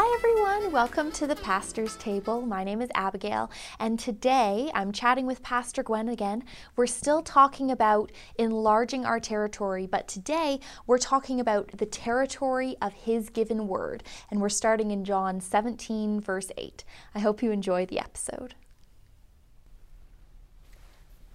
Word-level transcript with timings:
Hi, 0.00 0.14
everyone. 0.16 0.70
Welcome 0.70 1.10
to 1.10 1.26
the 1.26 1.34
Pastor's 1.34 1.96
Table. 1.96 2.40
My 2.40 2.62
name 2.62 2.80
is 2.80 2.88
Abigail, 2.94 3.50
and 3.80 3.98
today 3.98 4.70
I'm 4.72 4.92
chatting 4.92 5.26
with 5.26 5.42
Pastor 5.42 5.82
Gwen 5.82 6.08
again. 6.08 6.44
We're 6.76 6.86
still 6.86 7.20
talking 7.20 7.72
about 7.72 8.12
enlarging 8.36 9.04
our 9.04 9.18
territory, 9.18 9.88
but 9.88 10.06
today 10.06 10.60
we're 10.86 10.98
talking 10.98 11.40
about 11.40 11.78
the 11.78 11.84
territory 11.84 12.76
of 12.80 12.92
His 12.92 13.28
given 13.28 13.66
word, 13.66 14.04
and 14.30 14.40
we're 14.40 14.50
starting 14.50 14.92
in 14.92 15.04
John 15.04 15.40
17, 15.40 16.20
verse 16.20 16.52
8. 16.56 16.84
I 17.16 17.18
hope 17.18 17.42
you 17.42 17.50
enjoy 17.50 17.84
the 17.84 17.98
episode. 17.98 18.54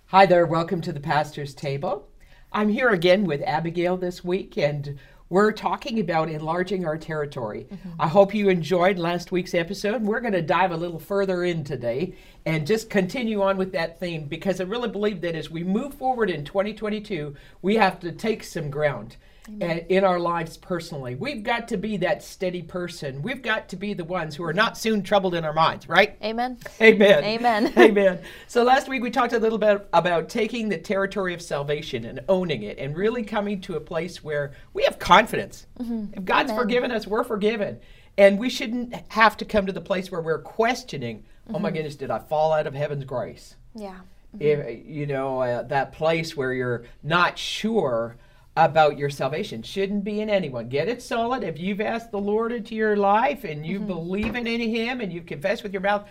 Hi 0.06 0.26
there, 0.26 0.46
welcome 0.46 0.80
to 0.80 0.94
the 0.94 1.02
Pastor's 1.02 1.54
Table. 1.54 2.08
I'm 2.54 2.70
here 2.70 2.92
again 2.92 3.26
with 3.26 3.42
Abigail 3.42 3.98
this 3.98 4.24
week, 4.24 4.58
and 4.58 4.98
we're 5.30 5.52
talking 5.52 6.00
about 6.00 6.30
enlarging 6.30 6.86
our 6.86 6.98
territory. 6.98 7.68
Mm-hmm. 7.72 7.90
I 8.00 8.08
hope 8.08 8.34
you 8.34 8.50
enjoyed 8.50 9.00
last 9.00 9.32
week's 9.32 9.54
episode. 9.54 10.02
We're 10.04 10.20
going 10.20 10.34
to 10.34 10.42
dive 10.42 10.72
a 10.72 10.78
little 10.78 11.00
further 11.00 11.44
in 11.44 11.64
today 11.64 12.16
and 12.46 12.68
just 12.68 12.90
continue 12.90 13.42
on 13.42 13.58
with 13.58 13.72
that 13.72 14.00
theme 14.00 14.26
because 14.26 14.62
I 14.62 14.66
really 14.66 14.90
believe 14.90 15.22
that 15.22 15.36
as 15.36 15.50
we 15.50 15.64
move 15.64 15.94
forward 15.94 16.30
in 16.30 16.46
2022, 16.46 17.36
we 17.62 17.76
have 17.76 18.00
to 18.02 18.12
take 18.12 18.44
some 18.44 18.70
ground. 18.70 19.16
Amen. 19.50 19.86
in 19.90 20.04
our 20.04 20.20
lives 20.20 20.56
personally. 20.56 21.16
We've 21.16 21.44
got 21.44 21.68
to 21.70 21.78
be 21.78 21.98
that 21.98 22.24
steady 22.24 22.62
person. 22.62 23.22
We've 23.22 23.42
got 23.42 23.68
to 23.70 23.76
be 23.76 23.94
the 23.94 24.06
ones 24.06 24.36
who 24.36 24.44
are 24.46 24.54
not 24.54 24.78
soon 24.78 25.04
troubled 25.04 25.36
in 25.36 25.44
our 25.44 25.54
minds, 25.54 25.90
right? 25.90 26.18
Amen. 26.24 26.58
Amen. 26.82 27.24
Amen. 27.24 27.74
Amen. 27.78 28.20
So 28.48 28.64
last 28.64 28.88
week 28.88 29.04
we 29.04 29.12
talked 29.12 29.34
a 29.34 29.40
little 29.40 29.58
bit 29.58 29.88
about 29.92 30.30
taking 30.30 30.70
the 30.70 30.78
territory 30.78 31.34
of 31.34 31.42
salvation 31.42 32.06
and 32.06 32.22
owning 32.30 32.64
it 32.64 32.78
and 32.78 32.96
really 32.96 33.24
coming 33.24 33.60
to 33.62 33.76
a 33.76 33.82
place 33.82 34.24
where 34.24 34.54
we 34.74 34.84
have 34.84 34.98
confidence. 34.98 35.68
Mm-hmm. 35.80 36.14
If 36.14 36.26
God's 36.26 36.52
Amen. 36.52 36.64
forgiven 36.64 36.92
us, 36.92 37.06
we're 37.06 37.26
forgiven. 37.26 37.80
And 38.18 38.40
we 38.40 38.50
shouldn't 38.50 38.96
have 39.10 39.36
to 39.38 39.46
come 39.46 39.66
to 39.66 39.74
the 39.74 39.82
place 39.82 40.10
where 40.10 40.22
we're 40.22 40.42
questioning, 40.42 41.18
mm-hmm. 41.18 41.56
oh 41.56 41.60
my 41.60 41.68
mm-hmm. 41.68 41.78
goodness, 41.78 41.96
did 41.96 42.12
I 42.12 42.20
fall 42.20 42.54
out 42.54 42.68
of 42.68 42.74
heaven's 42.74 43.04
grace? 43.04 43.56
Yeah. 43.76 43.96
Mm-hmm. 44.36 44.42
If, 44.42 44.86
you 44.86 45.06
know, 45.06 45.42
uh, 45.42 45.64
that 45.64 45.92
place 45.92 46.38
where 46.38 46.54
you're 46.54 46.86
not 47.02 47.38
sure 47.38 48.16
about 48.56 48.98
your 48.98 49.10
salvation. 49.10 49.64
Shouldn't 49.64 50.04
be 50.04 50.22
in 50.22 50.30
anyone. 50.30 50.70
Get 50.70 50.88
it 50.88 51.02
solid. 51.02 51.44
If 51.44 51.60
you've 51.60 51.82
asked 51.82 52.12
the 52.12 52.20
Lord 52.20 52.52
into 52.52 52.76
your 52.76 52.96
life 52.96 53.44
and 53.44 53.66
you 53.66 53.80
mm-hmm. 53.80 53.88
believe 53.88 54.36
in 54.36 54.46
Him 54.46 55.02
and 55.02 55.12
you've 55.12 55.26
confessed 55.26 55.64
with 55.64 55.74
your 55.74 55.82
mouth, 55.82 56.08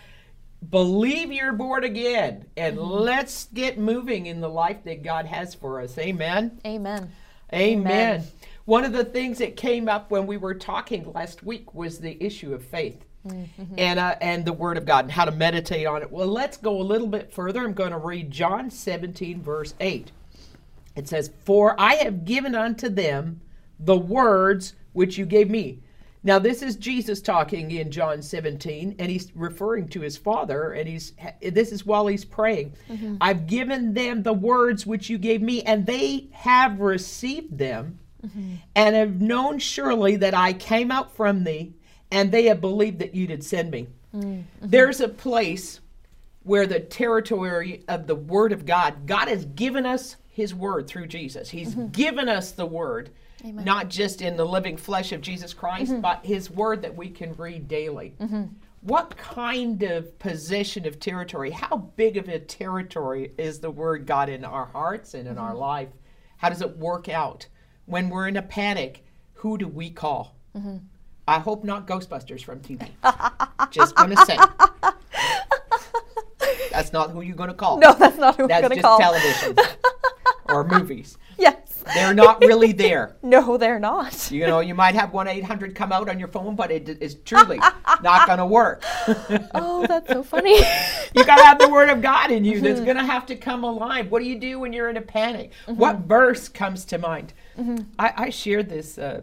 believe 0.69 1.31
you're 1.31 1.53
born 1.53 1.83
again 1.83 2.45
and 2.57 2.77
mm-hmm. 2.77 2.89
let's 2.89 3.45
get 3.53 3.77
moving 3.77 4.25
in 4.25 4.41
the 4.41 4.49
life 4.49 4.83
that 4.83 5.03
God 5.03 5.25
has 5.25 5.55
for 5.55 5.81
us. 5.81 5.97
Amen. 5.97 6.59
Amen. 6.65 7.11
Amen. 7.53 7.87
Amen. 7.87 8.23
One 8.65 8.85
of 8.85 8.93
the 8.93 9.05
things 9.05 9.39
that 9.39 9.55
came 9.55 9.87
up 9.87 10.09
when 10.09 10.25
we 10.25 10.37
were 10.37 10.53
talking 10.53 11.11
last 11.13 11.43
week 11.43 11.73
was 11.73 11.99
the 11.99 12.21
issue 12.23 12.53
of 12.53 12.63
faith. 12.63 13.03
Mm-hmm. 13.27 13.75
And 13.77 13.99
uh, 13.99 14.15
and 14.19 14.43
the 14.43 14.51
Word 14.51 14.75
of 14.75 14.85
God 14.85 15.05
and 15.05 15.11
how 15.11 15.23
to 15.23 15.31
meditate 15.31 15.87
on 15.87 16.01
it. 16.01 16.11
Well, 16.11 16.27
let's 16.27 16.57
go 16.57 16.81
a 16.81 16.83
little 16.83 17.07
bit 17.07 17.31
further. 17.31 17.61
I'm 17.61 17.71
going 17.71 17.91
to 17.91 17.97
read 17.97 18.29
John 18.29 18.69
17, 18.69 19.41
verse 19.41 19.75
8. 19.79 20.11
It 20.95 21.07
says, 21.07 21.31
For 21.43 21.79
I 21.79 21.95
have 21.95 22.25
given 22.25 22.55
unto 22.55 22.89
them 22.89 23.41
the 23.79 23.97
words 23.97 24.75
which 24.93 25.17
you 25.17 25.25
gave 25.25 25.49
me. 25.49 25.79
Now, 26.25 26.39
this 26.39 26.61
is 26.61 26.77
Jesus 26.77 27.21
talking 27.21 27.71
in 27.71 27.91
John 27.91 28.21
17, 28.21 28.95
and 28.97 29.11
he's 29.11 29.31
referring 29.35 29.89
to 29.89 29.99
his 29.99 30.15
Father, 30.15 30.71
and 30.71 30.87
he's 30.87 31.11
this 31.41 31.73
is 31.73 31.85
while 31.85 32.07
he's 32.07 32.23
praying. 32.23 32.73
Mm-hmm. 32.89 33.17
I've 33.19 33.45
given 33.45 33.93
them 33.93 34.23
the 34.23 34.33
words 34.33 34.85
which 34.85 35.09
you 35.09 35.17
gave 35.17 35.41
me, 35.41 35.63
and 35.63 35.85
they 35.85 36.29
have 36.31 36.79
received 36.79 37.57
them, 37.57 37.99
mm-hmm. 38.25 38.55
and 38.73 38.95
have 38.95 39.19
known 39.19 39.59
surely 39.59 40.15
that 40.15 40.33
I 40.33 40.53
came 40.53 40.91
out 40.91 41.13
from 41.13 41.43
thee, 41.43 41.73
and 42.09 42.31
they 42.31 42.45
have 42.45 42.61
believed 42.61 42.99
that 42.99 43.13
you 43.13 43.27
did 43.27 43.43
send 43.43 43.69
me. 43.69 43.87
Mm-hmm. 44.15 44.41
There's 44.61 45.01
a 45.01 45.09
place 45.09 45.81
where 46.43 46.67
the 46.67 46.79
territory 46.79 47.83
of 47.89 48.07
the 48.07 48.15
Word 48.15 48.53
of 48.53 48.65
God, 48.65 49.07
God 49.07 49.27
has 49.27 49.43
given 49.43 49.85
us 49.85 50.15
his 50.33 50.53
word 50.53 50.87
through 50.87 51.05
Jesus. 51.05 51.51
He's 51.51 51.75
mm-hmm. 51.75 51.89
given 51.89 52.27
us 52.27 52.51
the 52.51 52.65
word, 52.65 53.11
Amen. 53.45 53.63
not 53.63 53.87
just 53.87 54.19
in 54.19 54.35
the 54.35 54.43
living 54.43 54.77
flesh 54.77 55.11
of 55.11 55.21
Jesus 55.21 55.53
Christ, 55.53 55.91
mm-hmm. 55.91 56.01
but 56.01 56.25
his 56.25 56.49
word 56.49 56.81
that 56.81 56.95
we 56.95 57.09
can 57.09 57.35
read 57.35 57.67
daily. 57.67 58.15
Mm-hmm. 58.19 58.45
What 58.81 59.15
kind 59.15 59.83
of 59.83 60.17
position 60.17 60.87
of 60.87 60.99
territory, 60.99 61.51
how 61.51 61.77
big 61.77 62.17
of 62.17 62.27
a 62.29 62.39
territory 62.39 63.31
is 63.37 63.59
the 63.59 63.69
word 63.69 64.07
God 64.07 64.27
in 64.27 64.43
our 64.43 64.65
hearts 64.65 65.13
and 65.13 65.27
in 65.27 65.37
our 65.37 65.51
mm-hmm. 65.51 65.59
life? 65.59 65.89
How 66.37 66.49
does 66.49 66.61
it 66.61 66.77
work 66.77 67.09
out? 67.09 67.45
When 67.85 68.09
we're 68.09 68.27
in 68.27 68.37
a 68.37 68.41
panic, 68.41 69.05
who 69.33 69.59
do 69.59 69.67
we 69.67 69.91
call? 69.91 70.35
Mm-hmm. 70.57 70.77
I 71.27 71.39
hope 71.39 71.63
not 71.63 71.85
Ghostbusters 71.85 72.43
from 72.43 72.59
TV. 72.59 72.89
just 73.69 73.95
going 73.95 74.09
to 74.09 74.25
say. 74.25 74.37
That's 76.71 76.91
not 76.91 77.11
who 77.11 77.21
you're 77.21 77.35
going 77.35 77.49
to 77.49 77.55
call. 77.55 77.77
No, 77.77 77.93
that's 77.93 78.17
not 78.17 78.35
who 78.35 78.47
that's 78.47 78.67
going 78.67 78.75
to 78.75 78.81
call. 78.81 78.97
That's 78.97 79.23
just 79.23 79.43
television 79.43 79.75
or 80.53 80.63
movies. 80.63 81.17
Yes. 81.35 81.83
They're 81.95 82.13
not 82.13 82.41
really 82.41 82.73
there. 82.73 83.15
no, 83.23 83.57
they're 83.57 83.79
not. 83.79 84.31
You 84.31 84.45
know, 84.45 84.59
you 84.59 84.75
might 84.75 84.93
have 84.93 85.13
1 85.13 85.27
800 85.27 85.73
come 85.73 85.91
out 85.91 86.07
on 86.07 86.19
your 86.19 86.27
phone, 86.27 86.55
but 86.55 86.69
it 86.71 87.01
is 87.01 87.15
truly 87.25 87.57
not 88.01 88.27
going 88.27 88.37
to 88.37 88.45
work. 88.45 88.83
oh, 89.55 89.83
that's 89.87 90.07
so 90.07 90.21
funny. 90.21 90.57
you 91.15 91.25
got 91.25 91.37
to 91.37 91.43
have 91.43 91.59
the 91.59 91.69
Word 91.69 91.89
of 91.89 92.03
God 92.03 92.31
in 92.31 92.45
you 92.45 92.61
that's 92.61 92.75
mm-hmm. 92.75 92.85
going 92.85 92.97
to 92.97 93.05
have 93.05 93.25
to 93.25 93.35
come 93.35 93.63
alive. 93.63 94.11
What 94.11 94.19
do 94.19 94.25
you 94.25 94.39
do 94.39 94.59
when 94.59 94.73
you're 94.73 94.89
in 94.89 94.97
a 94.97 95.01
panic? 95.01 95.51
Mm-hmm. 95.65 95.79
What 95.79 96.01
verse 96.01 96.47
comes 96.47 96.85
to 96.85 96.97
mind? 96.97 97.33
Mm-hmm. 97.57 97.83
I, 97.99 98.13
I, 98.15 98.29
shared 98.29 98.69
this 98.69 98.97
uh, 98.97 99.21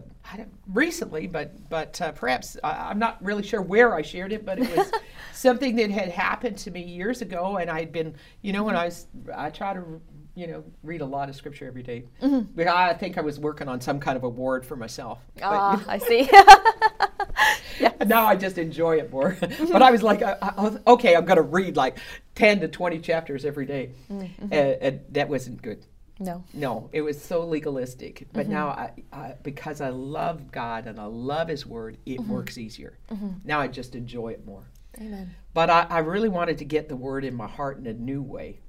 recently, 0.69 1.27
but 1.27 1.69
but 1.69 2.01
uh, 2.01 2.13
perhaps 2.13 2.57
I'm 2.63 2.99
not 2.99 3.23
really 3.25 3.43
sure 3.43 3.61
where 3.61 3.95
I 3.95 4.03
shared 4.03 4.33
it, 4.33 4.45
but 4.45 4.59
it 4.59 4.77
was 4.77 4.91
something 5.33 5.77
that 5.77 5.91
had 5.91 6.09
happened 6.09 6.59
to 6.59 6.71
me 6.71 6.83
years 6.83 7.23
ago, 7.23 7.57
and 7.57 7.71
I'd 7.71 7.93
been, 7.93 8.15
you 8.43 8.53
know, 8.53 8.63
when 8.63 8.77
I 8.77 8.85
was 8.85 9.07
I 9.35 9.51
try 9.51 9.75
to 9.75 10.01
you 10.41 10.47
know, 10.47 10.65
read 10.83 11.03
a 11.03 11.07
lot 11.07 11.29
of 11.29 11.37
scripture 11.37 11.67
every 11.67 11.83
day. 11.83 12.05
Mm-hmm. 12.23 12.67
I 12.67 12.95
think 12.95 13.19
I 13.19 13.21
was 13.21 13.39
working 13.39 13.69
on 13.69 13.79
some 13.81 14.01
kind 14.01 14.17
of 14.17 14.25
award 14.25 14.65
for 14.65 14.75
myself. 14.75 15.19
Ah, 15.43 15.79
uh, 15.79 15.85
I 15.87 15.99
see. 15.99 16.31
yeah. 17.81 17.93
Now 18.07 18.25
I 18.25 18.37
just 18.37 18.57
enjoy 18.57 18.99
it 18.99 19.13
more. 19.13 19.37
Mm-hmm. 19.51 19.73
but 19.73 19.83
I 19.83 19.91
was 19.91 20.03
like, 20.03 20.23
I, 20.23 20.37
I, 20.41 20.77
okay, 20.87 21.17
I'm 21.17 21.25
going 21.25 21.37
to 21.37 21.43
read 21.43 21.77
like 21.77 21.99
10 22.37 22.61
to 22.61 22.69
20 22.69 23.01
chapters 23.01 23.45
every 23.45 23.67
day. 23.67 23.91
Mm-hmm. 24.11 24.45
And, 24.45 24.55
and, 24.55 25.01
that 25.11 25.29
wasn't 25.29 25.61
good. 25.61 25.85
No. 26.19 26.45
No, 26.55 26.89
it 26.93 27.03
was 27.03 27.21
so 27.21 27.45
legalistic. 27.45 28.27
But 28.33 28.45
mm-hmm. 28.45 28.53
now, 28.53 28.69
I, 28.69 28.93
I, 29.13 29.35
because 29.43 29.81
I 29.81 29.89
love 29.89 30.53
God 30.53 30.87
and 30.87 31.01
I 31.01 31.05
love 31.05 31.49
His 31.49 31.67
Word, 31.67 31.99
it 32.07 32.21
mm-hmm. 32.21 32.33
works 32.33 32.59
easier. 32.59 32.97
Mm-hmm. 33.11 33.29
Now 33.45 33.61
I 33.61 33.67
just 33.67 33.95
enjoy 33.95 34.29
it 34.29 34.47
more. 34.47 34.65
Amen. 34.99 35.35
But 35.53 35.69
I, 35.69 35.87
I, 35.91 35.99
really 35.99 36.29
wanted 36.29 36.59
to 36.59 36.65
get 36.65 36.89
the 36.89 36.97
Word 36.97 37.25
in 37.25 37.35
my 37.35 37.49
heart 37.49 37.79
in 37.79 37.87
a 37.87 37.93
new 37.93 38.23
way 38.23 38.61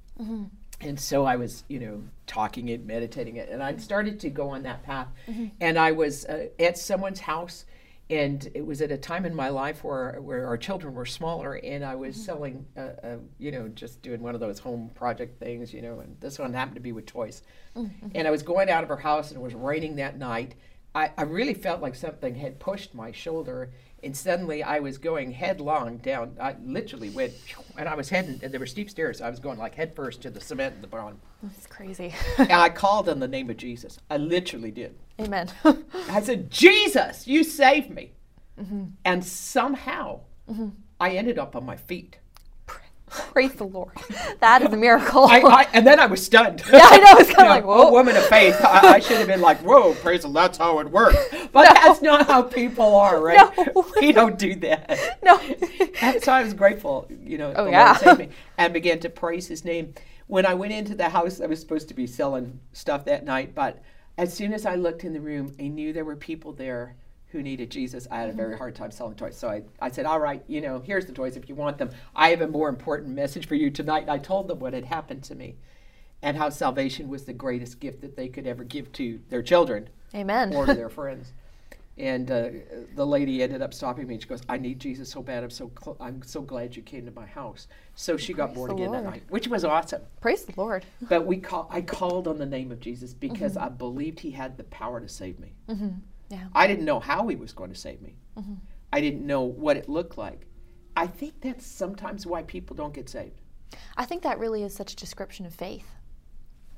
and 0.81 0.99
so 0.99 1.25
I 1.25 1.35
was, 1.35 1.63
you 1.67 1.79
know, 1.79 2.03
talking 2.27 2.69
it, 2.69 2.85
meditating 2.85 3.37
it, 3.37 3.49
and 3.49 3.61
I 3.61 3.75
started 3.77 4.19
to 4.21 4.29
go 4.29 4.49
on 4.49 4.63
that 4.63 4.83
path. 4.83 5.07
Mm-hmm. 5.27 5.47
And 5.59 5.77
I 5.77 5.91
was 5.91 6.25
uh, 6.25 6.47
at 6.59 6.77
someone's 6.77 7.19
house, 7.19 7.65
and 8.09 8.49
it 8.53 8.65
was 8.65 8.81
at 8.81 8.91
a 8.91 8.97
time 8.97 9.25
in 9.25 9.35
my 9.35 9.49
life 9.49 9.83
where 9.83 10.19
where 10.21 10.47
our 10.47 10.57
children 10.57 10.93
were 10.93 11.05
smaller, 11.05 11.59
and 11.63 11.85
I 11.85 11.95
was 11.95 12.15
mm-hmm. 12.15 12.25
selling, 12.25 12.65
uh, 12.75 12.79
uh, 12.79 13.17
you 13.39 13.51
know, 13.51 13.67
just 13.69 14.01
doing 14.01 14.21
one 14.21 14.33
of 14.33 14.41
those 14.41 14.59
home 14.59 14.91
project 14.95 15.39
things, 15.39 15.73
you 15.73 15.81
know. 15.81 15.99
And 15.99 16.17
this 16.19 16.39
one 16.39 16.53
happened 16.53 16.75
to 16.75 16.81
be 16.81 16.91
with 16.91 17.05
toys. 17.05 17.43
Mm-hmm. 17.75 18.09
And 18.15 18.27
I 18.27 18.31
was 18.31 18.43
going 18.43 18.69
out 18.69 18.83
of 18.83 18.89
her 18.89 18.97
house, 18.97 19.29
and 19.29 19.39
it 19.39 19.43
was 19.43 19.53
raining 19.53 19.95
that 19.97 20.17
night. 20.17 20.55
I, 20.93 21.11
I 21.17 21.23
really 21.23 21.53
felt 21.53 21.81
like 21.81 21.95
something 21.95 22.35
had 22.35 22.59
pushed 22.59 22.93
my 22.93 23.11
shoulder 23.11 23.71
and 24.03 24.15
suddenly 24.15 24.63
I 24.63 24.79
was 24.79 24.97
going 24.97 25.31
headlong 25.31 25.97
down. 25.97 26.35
I 26.39 26.55
literally 26.63 27.09
went, 27.09 27.33
and 27.77 27.87
I 27.87 27.95
was 27.95 28.09
heading, 28.09 28.39
and 28.43 28.51
there 28.51 28.59
were 28.59 28.65
steep 28.65 28.89
stairs. 28.89 29.21
I 29.21 29.29
was 29.29 29.39
going 29.39 29.59
like 29.59 29.75
head 29.75 29.95
first 29.95 30.21
to 30.23 30.29
the 30.29 30.41
cement 30.41 30.75
in 30.75 30.81
the 30.81 30.87
bottom. 30.87 31.19
That's 31.43 31.67
crazy. 31.67 32.13
and 32.37 32.51
I 32.51 32.69
called 32.83 33.09
on 33.09 33.19
the 33.19 33.27
name 33.27 33.49
of 33.49 33.57
Jesus. 33.57 33.99
I 34.09 34.17
literally 34.17 34.71
did. 34.71 34.95
Amen. 35.19 35.49
I 36.09 36.21
said, 36.21 36.49
Jesus, 36.49 37.27
you 37.27 37.43
saved 37.43 37.91
me. 37.91 38.13
Mm-hmm. 38.59 38.85
And 39.05 39.23
somehow 39.23 40.21
mm-hmm. 40.49 40.69
I 40.99 41.11
ended 41.11 41.37
up 41.37 41.55
on 41.55 41.65
my 41.65 41.75
feet. 41.75 42.17
Praise 43.33 43.53
the 43.53 43.65
Lord. 43.65 43.91
That 44.39 44.61
is 44.61 44.71
a 44.71 44.77
miracle. 44.77 45.25
I, 45.25 45.39
I, 45.39 45.67
and 45.73 45.85
then 45.85 45.99
I 45.99 46.05
was 46.05 46.23
stunned. 46.23 46.63
Yeah, 46.71 46.79
I 46.83 46.97
know. 46.97 47.19
It's 47.19 47.31
kind 47.31 47.47
of 47.47 47.55
like, 47.55 47.65
whoa. 47.65 47.89
A 47.89 47.91
woman 47.91 48.15
of 48.15 48.23
faith. 48.25 48.55
I, 48.61 48.95
I, 48.95 48.99
should 48.99 49.17
have 49.17 49.27
been 49.27 49.41
like, 49.41 49.59
whoa, 49.59 49.93
praise 49.95 50.21
the 50.21 50.27
Lord. 50.27 50.45
That's 50.45 50.57
how 50.57 50.79
it 50.79 50.89
works. 50.89 51.17
But 51.51 51.67
no. 51.67 51.73
that's 51.73 52.01
not 52.01 52.27
how 52.27 52.43
people 52.43 52.95
are, 52.95 53.19
right? 53.19 53.51
No. 53.57 53.85
We 53.99 54.13
don't 54.13 54.39
do 54.39 54.55
that. 54.55 55.19
No. 55.21 55.37
and 56.01 56.23
so 56.23 56.31
I 56.31 56.43
was 56.43 56.53
grateful, 56.53 57.09
you 57.21 57.37
know, 57.37 57.51
oh, 57.53 57.65
the 57.65 57.71
yeah. 57.71 57.87
Lord 57.87 57.97
saved 57.97 58.19
me 58.19 58.29
and 58.57 58.71
began 58.71 58.99
to 58.99 59.09
praise 59.09 59.47
his 59.47 59.65
name. 59.65 59.93
When 60.27 60.45
I 60.45 60.53
went 60.53 60.71
into 60.71 60.95
the 60.95 61.09
house, 61.09 61.41
I 61.41 61.47
was 61.47 61.59
supposed 61.59 61.89
to 61.89 61.93
be 61.93 62.07
selling 62.07 62.61
stuff 62.71 63.03
that 63.05 63.25
night, 63.25 63.53
but 63.53 63.83
as 64.17 64.33
soon 64.33 64.53
as 64.53 64.65
I 64.65 64.75
looked 64.75 65.03
in 65.03 65.11
the 65.11 65.19
room, 65.19 65.53
I 65.59 65.67
knew 65.67 65.91
there 65.91 66.05
were 66.05 66.15
people 66.15 66.53
there 66.53 66.95
who 67.31 67.41
needed 67.41 67.69
Jesus, 67.71 68.07
I 68.11 68.19
had 68.19 68.29
a 68.29 68.33
very 68.33 68.57
hard 68.57 68.75
time 68.75 68.91
selling 68.91 69.15
toys. 69.15 69.37
So 69.37 69.47
I, 69.49 69.63
I 69.81 69.89
said, 69.89 70.05
All 70.05 70.19
right, 70.19 70.43
you 70.47 70.61
know, 70.61 70.79
here's 70.79 71.05
the 71.05 71.13
toys 71.13 71.37
if 71.37 71.47
you 71.49 71.55
want 71.55 71.77
them. 71.77 71.89
I 72.15 72.29
have 72.29 72.41
a 72.41 72.47
more 72.47 72.69
important 72.69 73.09
message 73.15 73.47
for 73.47 73.55
you 73.55 73.69
tonight. 73.71 74.01
And 74.01 74.11
I 74.11 74.17
told 74.17 74.47
them 74.47 74.59
what 74.59 74.73
had 74.73 74.85
happened 74.85 75.23
to 75.25 75.35
me 75.35 75.55
and 76.21 76.37
how 76.37 76.49
salvation 76.49 77.07
was 77.09 77.23
the 77.25 77.33
greatest 77.33 77.79
gift 77.79 78.01
that 78.01 78.15
they 78.15 78.27
could 78.27 78.45
ever 78.45 78.63
give 78.63 78.91
to 78.93 79.19
their 79.29 79.41
children 79.41 79.89
Amen. 80.13 80.53
or 80.53 80.65
to 80.65 80.73
their 80.73 80.89
friends. 80.99 81.33
And 81.97 82.31
uh, 82.31 82.49
the 82.95 83.05
lady 83.05 83.43
ended 83.43 83.61
up 83.61 83.73
stopping 83.73 84.07
me. 84.07 84.13
and 84.15 84.23
She 84.23 84.29
goes, 84.29 84.41
"I 84.47 84.57
need 84.57 84.79
Jesus 84.79 85.09
so 85.09 85.21
bad. 85.21 85.43
I'm 85.43 85.49
so 85.49 85.69
cl- 85.83 85.97
I'm 85.99 86.23
so 86.23 86.41
glad 86.41 86.75
you 86.75 86.81
came 86.81 87.05
to 87.05 87.11
my 87.11 87.25
house." 87.25 87.67
So 87.95 88.15
she 88.15 88.33
got 88.33 88.53
born 88.55 88.71
again 88.71 88.91
that 88.93 89.03
night, 89.03 89.23
which 89.29 89.49
was 89.49 89.65
awesome. 89.65 90.01
Praise 90.21 90.45
the 90.45 90.53
Lord. 90.55 90.85
But 91.01 91.25
we 91.25 91.37
call 91.37 91.67
I 91.69 91.81
called 91.81 92.29
on 92.29 92.37
the 92.37 92.45
name 92.45 92.71
of 92.71 92.79
Jesus 92.79 93.13
because 93.13 93.55
Mm-hmm. 93.55 93.65
I 93.65 93.69
believed 93.69 94.21
He 94.21 94.31
had 94.31 94.57
the 94.57 94.63
power 94.65 95.01
to 95.01 95.09
save 95.09 95.37
me. 95.37 95.51
Yeah. 96.31 96.47
I 96.53 96.65
didn't 96.65 96.85
know 96.85 96.99
how 96.99 97.27
He 97.27 97.35
was 97.35 97.53
going 97.53 97.69
to 97.71 97.75
save 97.79 98.01
me. 98.01 98.15
Mm-hmm. 98.37 98.53
I 98.93 99.01
didn't 99.01 99.25
know 99.25 99.43
what 99.43 99.77
it 99.77 99.87
looked 99.87 100.17
like. 100.17 100.47
I 100.95 101.07
think 101.07 101.41
that's 101.41 101.65
sometimes 101.65 102.25
why 102.25 102.43
people 102.43 102.75
don't 102.75 102.93
get 102.93 103.09
saved. 103.09 103.41
I 103.95 104.05
think 104.05 104.23
that 104.23 104.39
really 104.39 104.63
is 104.63 104.73
such 104.73 104.93
a 104.93 104.95
description 104.95 105.45
of 105.45 105.53
faith. 105.53 105.95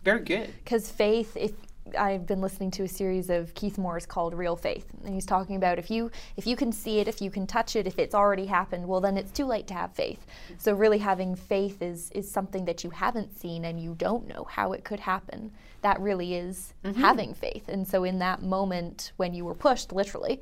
Very 0.04 0.20
good. 0.20 0.54
Because 0.64 0.92
faith, 0.92 1.36
if 1.38 1.54
I've 1.98 2.26
been 2.26 2.40
listening 2.42 2.72
to 2.72 2.84
a 2.84 2.88
series 2.88 3.30
of 3.30 3.54
Keith 3.56 3.78
Moore's 3.78 4.06
called 4.06 4.34
Real 4.34 4.56
Faith, 4.56 4.86
and 5.04 5.14
he's 5.14 5.26
talking 5.26 5.58
about 5.58 5.78
if 5.78 5.92
you 5.92 6.10
if 6.38 6.48
you 6.48 6.56
can 6.56 6.72
see 6.72 7.00
it, 7.00 7.08
if 7.10 7.22
you 7.22 7.30
can 7.30 7.46
touch 7.46 7.76
it, 7.76 7.86
if 7.86 8.00
it's 8.00 8.16
already 8.16 8.46
happened, 8.46 8.88
well 8.88 9.02
then 9.02 9.18
it's 9.18 9.32
too 9.32 9.46
late 9.46 9.68
to 9.68 9.74
have 9.74 9.94
faith. 9.94 10.26
So 10.58 10.74
really 10.74 10.98
having 11.00 11.36
faith 11.36 11.82
is 11.82 12.10
is 12.12 12.30
something 12.32 12.66
that 12.66 12.84
you 12.84 12.90
haven't 12.90 13.38
seen 13.38 13.66
and 13.66 13.80
you 13.82 13.96
don't 13.98 14.28
know 14.28 14.46
how 14.50 14.72
it 14.72 14.86
could 14.86 15.02
happen. 15.02 15.52
That 15.82 16.00
really 16.00 16.36
is 16.36 16.74
having 16.96 17.34
faith. 17.34 17.68
And 17.68 17.86
so 17.86 18.06
in 18.06 18.20
that 18.20 18.42
moment 18.42 19.12
when 19.18 19.34
you 19.34 19.44
were 19.44 19.54
pushed, 19.56 19.92
literally, 19.92 20.40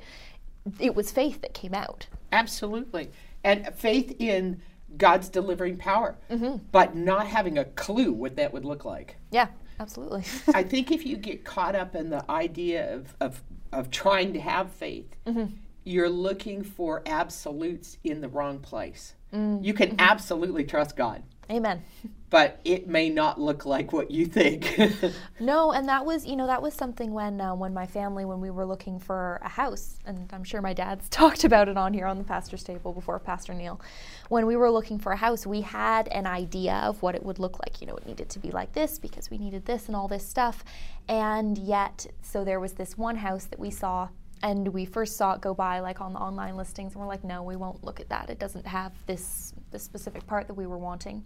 it 0.78 0.94
was 0.94 1.10
faith 1.10 1.40
that 1.42 1.54
came 1.54 1.74
out. 1.74 2.06
Absolutely. 2.30 3.10
And 3.42 3.68
faith 3.74 4.14
in 4.20 4.62
God's 4.96 5.28
delivering 5.28 5.76
power, 5.78 6.14
Mm-hmm. 6.30 6.58
but 6.70 6.94
not 6.94 7.26
having 7.26 7.58
a 7.58 7.64
clue 7.64 8.12
what 8.12 8.36
that 8.36 8.52
would 8.52 8.64
look 8.64 8.84
like. 8.84 9.16
Yeah, 9.32 9.48
absolutely. 9.80 10.24
I 10.54 10.62
think 10.72 10.90
if 10.90 11.04
you 11.06 11.16
get 11.16 11.44
caught 11.44 11.74
up 11.74 11.94
in 11.94 12.10
the 12.10 12.24
idea 12.30 12.94
of, 12.94 13.14
of, 13.20 13.42
of 13.72 13.90
trying 13.90 14.32
to 14.34 14.40
have 14.40 14.70
faith, 14.72 15.14
Mm-hmm. 15.26 15.54
you're 15.84 16.08
looking 16.08 16.62
for 16.62 17.02
absolutes 17.06 17.98
in 18.04 18.20
the 18.20 18.28
wrong 18.28 18.58
place. 18.58 19.14
Mm, 19.34 19.64
You 19.64 19.72
mm-hmm. 19.74 19.90
can 19.96 20.00
absolutely 20.00 20.64
trust 20.64 20.96
God, 20.96 21.22
Amen. 21.52 21.82
but 22.30 22.60
it 22.64 22.88
may 22.88 23.10
not 23.10 23.38
look 23.38 23.66
like 23.66 23.92
what 23.92 24.10
you 24.10 24.24
think. 24.24 24.80
No, 25.38 25.72
and 25.72 25.88
that 25.88 26.06
was, 26.06 26.24
you 26.24 26.36
know, 26.36 26.46
that 26.46 26.62
was 26.62 26.72
something 26.72 27.12
when 27.12 27.40
uh, 27.40 27.54
when 27.54 27.74
my 27.74 27.84
family, 27.86 28.24
when 28.24 28.40
we 28.40 28.48
were 28.50 28.64
looking 28.64 28.98
for 29.00 29.40
a 29.42 29.48
house, 29.48 29.98
and 30.06 30.30
I'm 30.32 30.44
sure 30.44 30.62
my 30.62 30.72
dad's 30.72 31.08
talked 31.20 31.44
about 31.44 31.68
it 31.68 31.76
on 31.76 31.92
here 31.92 32.06
on 32.06 32.16
the 32.18 32.24
pastor's 32.24 32.62
table 32.62 32.92
before, 32.92 33.18
Pastor 33.18 33.52
Neil. 33.54 33.80
When 34.28 34.46
we 34.46 34.56
were 34.56 34.70
looking 34.70 34.98
for 34.98 35.12
a 35.12 35.16
house, 35.16 35.46
we 35.46 35.60
had 35.62 36.08
an 36.08 36.26
idea 36.26 36.74
of 36.84 37.02
what 37.02 37.14
it 37.14 37.22
would 37.24 37.38
look 37.38 37.58
like. 37.58 37.80
You 37.80 37.88
know, 37.88 37.96
it 37.96 38.06
needed 38.06 38.28
to 38.30 38.38
be 38.38 38.50
like 38.50 38.72
this 38.72 38.98
because 38.98 39.30
we 39.30 39.36
needed 39.36 39.66
this 39.66 39.88
and 39.88 39.96
all 39.96 40.08
this 40.08 40.26
stuff. 40.26 40.64
And 41.08 41.58
yet, 41.58 42.06
so 42.22 42.44
there 42.44 42.60
was 42.60 42.74
this 42.74 42.96
one 42.96 43.16
house 43.16 43.44
that 43.46 43.58
we 43.58 43.70
saw. 43.70 44.08
And 44.42 44.68
we 44.68 44.84
first 44.84 45.16
saw 45.16 45.34
it 45.34 45.40
go 45.40 45.54
by 45.54 45.80
like 45.80 46.00
on 46.00 46.12
the 46.12 46.18
online 46.18 46.56
listings, 46.56 46.92
and 46.92 47.00
we're 47.00 47.08
like, 47.08 47.24
no, 47.24 47.42
we 47.42 47.56
won't 47.56 47.84
look 47.84 48.00
at 48.00 48.08
that. 48.08 48.28
It 48.28 48.38
doesn't 48.38 48.66
have 48.66 48.92
this 49.06 49.54
this 49.70 49.82
specific 49.82 50.26
part 50.26 50.46
that 50.48 50.54
we 50.54 50.66
were 50.66 50.78
wanting. 50.78 51.24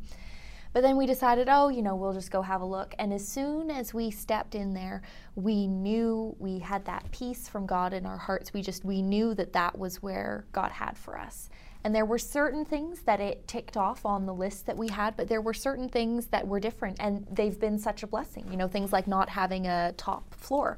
But 0.72 0.82
then 0.82 0.98
we 0.98 1.06
decided, 1.06 1.48
oh, 1.50 1.68
you 1.68 1.80
know, 1.80 1.96
we'll 1.96 2.12
just 2.12 2.30
go 2.30 2.42
have 2.42 2.60
a 2.60 2.66
look. 2.66 2.94
And 2.98 3.10
as 3.10 3.26
soon 3.26 3.70
as 3.70 3.94
we 3.94 4.10
stepped 4.10 4.54
in 4.54 4.74
there, 4.74 5.00
we 5.34 5.66
knew 5.66 6.36
we 6.38 6.58
had 6.58 6.84
that 6.84 7.10
peace 7.12 7.48
from 7.48 7.64
God 7.64 7.94
in 7.94 8.04
our 8.04 8.18
hearts. 8.18 8.52
We 8.52 8.60
just, 8.60 8.84
we 8.84 9.00
knew 9.00 9.32
that 9.36 9.54
that 9.54 9.78
was 9.78 10.02
where 10.02 10.44
God 10.52 10.70
had 10.72 10.98
for 10.98 11.18
us. 11.18 11.48
And 11.82 11.94
there 11.94 12.04
were 12.04 12.18
certain 12.18 12.66
things 12.66 13.00
that 13.02 13.20
it 13.20 13.48
ticked 13.48 13.78
off 13.78 14.04
on 14.04 14.26
the 14.26 14.34
list 14.34 14.66
that 14.66 14.76
we 14.76 14.88
had, 14.88 15.16
but 15.16 15.28
there 15.28 15.40
were 15.40 15.54
certain 15.54 15.88
things 15.88 16.26
that 16.26 16.46
were 16.46 16.60
different. 16.60 16.98
And 17.00 17.26
they've 17.30 17.58
been 17.58 17.78
such 17.78 18.02
a 18.02 18.06
blessing. 18.06 18.46
You 18.50 18.58
know, 18.58 18.68
things 18.68 18.92
like 18.92 19.06
not 19.06 19.30
having 19.30 19.66
a 19.66 19.94
top 19.96 20.34
floor 20.34 20.76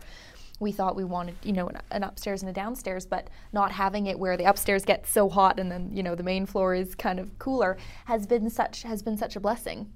we 0.61 0.73
thought 0.73 0.97
we 0.97 1.05
wanted, 1.05 1.37
you 1.43 1.53
know, 1.53 1.69
an, 1.69 1.81
an 1.91 2.03
upstairs 2.03 2.43
and 2.43 2.51
a 2.51 2.53
downstairs, 2.53 3.07
but 3.07 3.29
not 3.53 3.73
having 3.73 4.07
it 4.07 4.19
where 4.19 4.37
the 4.37 4.45
upstairs 4.45 4.85
gets 4.85 5.11
so 5.11 5.29
hot 5.29 5.59
and 5.61 5.71
then, 5.71 5.91
you 5.93 6.03
know, 6.03 6.15
the 6.15 6.23
main 6.23 6.47
floor 6.47 6.75
is 6.75 6.95
kind 6.95 7.21
of 7.21 7.39
cooler 7.39 7.77
has 8.07 8.27
been 8.27 8.51
such 8.51 8.83
has 8.83 9.03
been 9.03 9.17
such 9.17 9.37
a 9.37 9.41
blessing. 9.41 9.91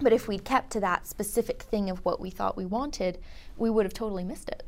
But 0.00 0.12
if 0.12 0.26
we'd 0.26 0.44
kept 0.44 0.72
to 0.72 0.80
that 0.80 1.06
specific 1.06 1.62
thing 1.62 1.88
of 1.88 2.04
what 2.04 2.20
we 2.20 2.30
thought 2.30 2.56
we 2.56 2.66
wanted, 2.66 3.18
we 3.56 3.70
would 3.70 3.86
have 3.86 3.94
totally 3.94 4.24
missed 4.24 4.48
it. 4.48 4.64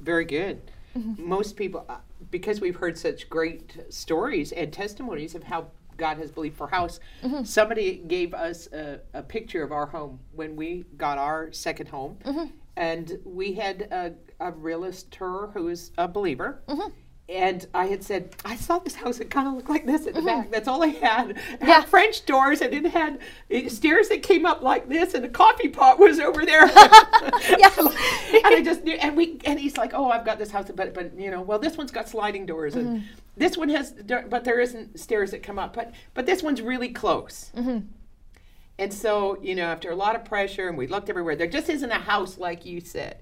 Very 0.00 0.24
good. 0.24 0.60
Mm-hmm. 0.96 1.28
Most 1.28 1.56
people, 1.56 1.84
uh, 1.88 1.98
because 2.30 2.60
we've 2.60 2.76
heard 2.76 2.98
such 2.98 3.30
great 3.30 3.76
stories 3.90 4.50
and 4.50 4.72
testimonies 4.72 5.34
of 5.34 5.44
how 5.44 5.68
God 5.96 6.16
has 6.18 6.30
believed 6.30 6.56
for 6.56 6.66
house, 6.66 6.98
mm-hmm. 7.22 7.44
somebody 7.44 8.02
gave 8.08 8.34
us 8.34 8.66
a, 8.72 9.00
a 9.14 9.22
picture 9.22 9.62
of 9.62 9.70
our 9.70 9.86
home 9.86 10.18
when 10.34 10.56
we 10.56 10.84
got 10.96 11.18
our 11.18 11.52
second 11.52 11.88
home. 11.88 12.18
Mm-hmm. 12.24 12.46
And 12.76 13.18
we 13.24 13.52
had 13.52 13.82
a, 13.92 14.12
a 14.40 14.52
realtor 14.52 15.48
who 15.48 15.64
was 15.64 15.92
a 15.98 16.08
believer. 16.08 16.60
Mm-hmm. 16.68 16.90
And 17.30 17.66
I 17.74 17.86
had 17.86 18.02
said, 18.02 18.34
I 18.46 18.56
saw 18.56 18.78
this 18.78 18.94
house. 18.94 19.20
It 19.20 19.28
kind 19.28 19.46
of 19.46 19.54
looked 19.54 19.68
like 19.68 19.84
this 19.84 20.06
at 20.06 20.14
the 20.14 20.20
mm-hmm. 20.20 20.26
back. 20.26 20.50
That's 20.50 20.66
all 20.66 20.82
I 20.82 20.88
had. 20.88 21.32
It 21.32 21.62
had 21.62 21.84
French 21.84 22.24
doors, 22.24 22.62
and 22.62 22.72
it 22.72 22.86
had 22.86 23.20
stairs 23.70 24.08
that 24.08 24.22
came 24.22 24.46
up 24.46 24.62
like 24.62 24.88
this, 24.88 25.12
and 25.12 25.22
a 25.26 25.28
coffee 25.28 25.68
pot 25.68 25.98
was 25.98 26.20
over 26.20 26.46
there. 26.46 26.62
And 28.30 28.54
I 28.54 28.62
just 28.62 28.84
knew, 28.84 28.94
and 28.94 29.16
we, 29.16 29.40
and 29.44 29.58
he's 29.58 29.76
like, 29.76 29.92
"Oh, 29.94 30.10
I've 30.10 30.24
got 30.24 30.38
this 30.38 30.50
house, 30.50 30.70
but 30.74 30.94
but 30.94 31.18
you 31.18 31.30
know, 31.30 31.40
well, 31.40 31.58
this 31.58 31.76
one's 31.76 31.90
got 31.90 32.08
sliding 32.08 32.46
doors, 32.46 32.74
and 32.74 32.86
mm-hmm. 32.86 33.06
this 33.36 33.56
one 33.56 33.68
has, 33.70 33.92
but 33.92 34.44
there 34.44 34.60
isn't 34.60 35.00
stairs 35.00 35.30
that 35.30 35.42
come 35.42 35.58
up, 35.58 35.74
but 35.74 35.92
but 36.14 36.26
this 36.26 36.42
one's 36.42 36.60
really 36.60 36.90
close." 36.90 37.50
And 38.78 38.92
so, 38.92 39.38
you 39.42 39.54
know, 39.54 39.64
after 39.64 39.90
a 39.90 39.96
lot 39.96 40.14
of 40.14 40.24
pressure, 40.24 40.68
and 40.68 40.78
we 40.78 40.86
looked 40.86 41.10
everywhere, 41.10 41.36
there 41.36 41.48
just 41.48 41.68
isn't 41.68 41.90
a 41.90 41.94
house 41.94 42.38
like 42.38 42.64
you 42.64 42.80
said. 42.80 43.18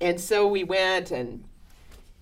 And 0.00 0.20
so 0.20 0.46
we 0.46 0.64
went, 0.64 1.10
and 1.10 1.44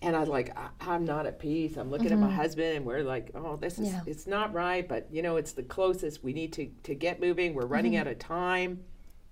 and 0.00 0.14
I 0.14 0.20
was 0.20 0.28
like, 0.28 0.56
I, 0.56 0.68
I'm 0.80 1.04
not 1.04 1.26
at 1.26 1.38
peace. 1.38 1.76
I'm 1.76 1.90
looking 1.90 2.12
at 2.12 2.18
my 2.18 2.28
mm-hmm. 2.28 2.36
husband, 2.36 2.76
and 2.76 2.86
we're 2.86 3.02
like, 3.02 3.30
oh, 3.34 3.56
this 3.56 3.78
is 3.78 3.92
Yeah. 3.92 4.00
it's 4.06 4.26
not 4.26 4.52
right, 4.52 4.86
but 4.88 5.08
you 5.10 5.22
know, 5.22 5.36
it's 5.36 5.52
the 5.52 5.62
closest. 5.62 6.22
We 6.22 6.32
need 6.32 6.52
to 6.54 6.70
to 6.84 6.94
get 6.94 7.20
moving. 7.20 7.54
We're 7.54 7.66
running 7.66 7.92
mm-hmm. 7.92 8.00
out 8.00 8.06
of 8.06 8.18
time 8.18 8.84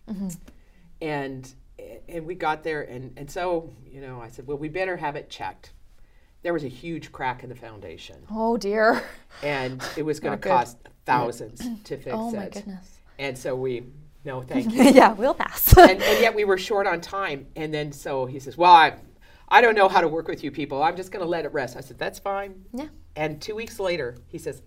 mm-hmm. 0.09 0.29
and 1.01 1.55
and 2.09 2.27
we 2.27 2.35
got 2.35 2.63
there 2.63 2.83
and 2.83 3.13
and 3.17 3.31
so 3.31 3.71
you 3.87 4.01
know 4.01 4.21
i 4.21 4.29
said 4.29 4.47
well 4.47 4.57
we 4.57 4.69
better 4.69 4.97
have 4.97 5.17
it 5.17 5.29
checked 5.29 5.73
there 6.43 6.53
was 6.53 6.65
a 6.65 6.69
huge 6.69 7.11
crack 7.13 7.43
in 7.43 7.49
the 7.49 7.55
foundation 7.55 8.17
Oh 8.31 8.57
dear. 8.57 9.03
and 9.43 9.83
it 9.97 10.05
was 10.05 10.21
going 10.21 10.39
to 10.39 10.49
cost 10.49 10.79
thousands 11.05 11.61
to 11.85 11.95
oh, 11.95 11.99
fix 11.99 12.07
it. 12.07 12.13
Oh 12.13 12.29
it 12.29 12.37
my 12.37 12.49
goodness. 12.49 12.99
and 13.19 13.37
so 13.37 13.57
we 13.57 13.85
no 14.27 14.43
thank 14.49 14.71
you 14.73 14.83
yeah, 14.83 15.13
we'll 15.13 15.33
pass. 15.33 15.75
and, 15.79 16.03
and 16.03 16.21
yet 16.21 16.35
we 16.35 16.45
were 16.45 16.59
short 16.59 16.87
on 16.87 17.01
time 17.01 17.47
and 17.57 17.73
then 17.73 17.91
so 17.93 18.27
he 18.27 18.39
says 18.39 18.59
well 18.59 18.73
i 18.73 18.95
i 19.49 19.63
don't 19.63 19.75
know 19.75 19.89
how 19.89 20.03
to 20.03 20.09
work 20.09 20.29
with 20.29 20.45
you 20.45 20.51
people 20.51 20.83
i'm 20.83 20.97
just 20.97 21.11
going 21.13 21.25
to 21.25 21.29
let 21.29 21.45
it 21.47 21.53
rest 21.55 21.77
i 21.77 21.81
said 21.81 21.99
that's 21.99 22.19
fine 22.19 22.65
yeah. 22.75 22.89
and 23.15 23.41
two 23.41 23.55
weeks 23.55 23.81
later, 23.81 24.19
he 24.27 24.37
says, 24.39 24.63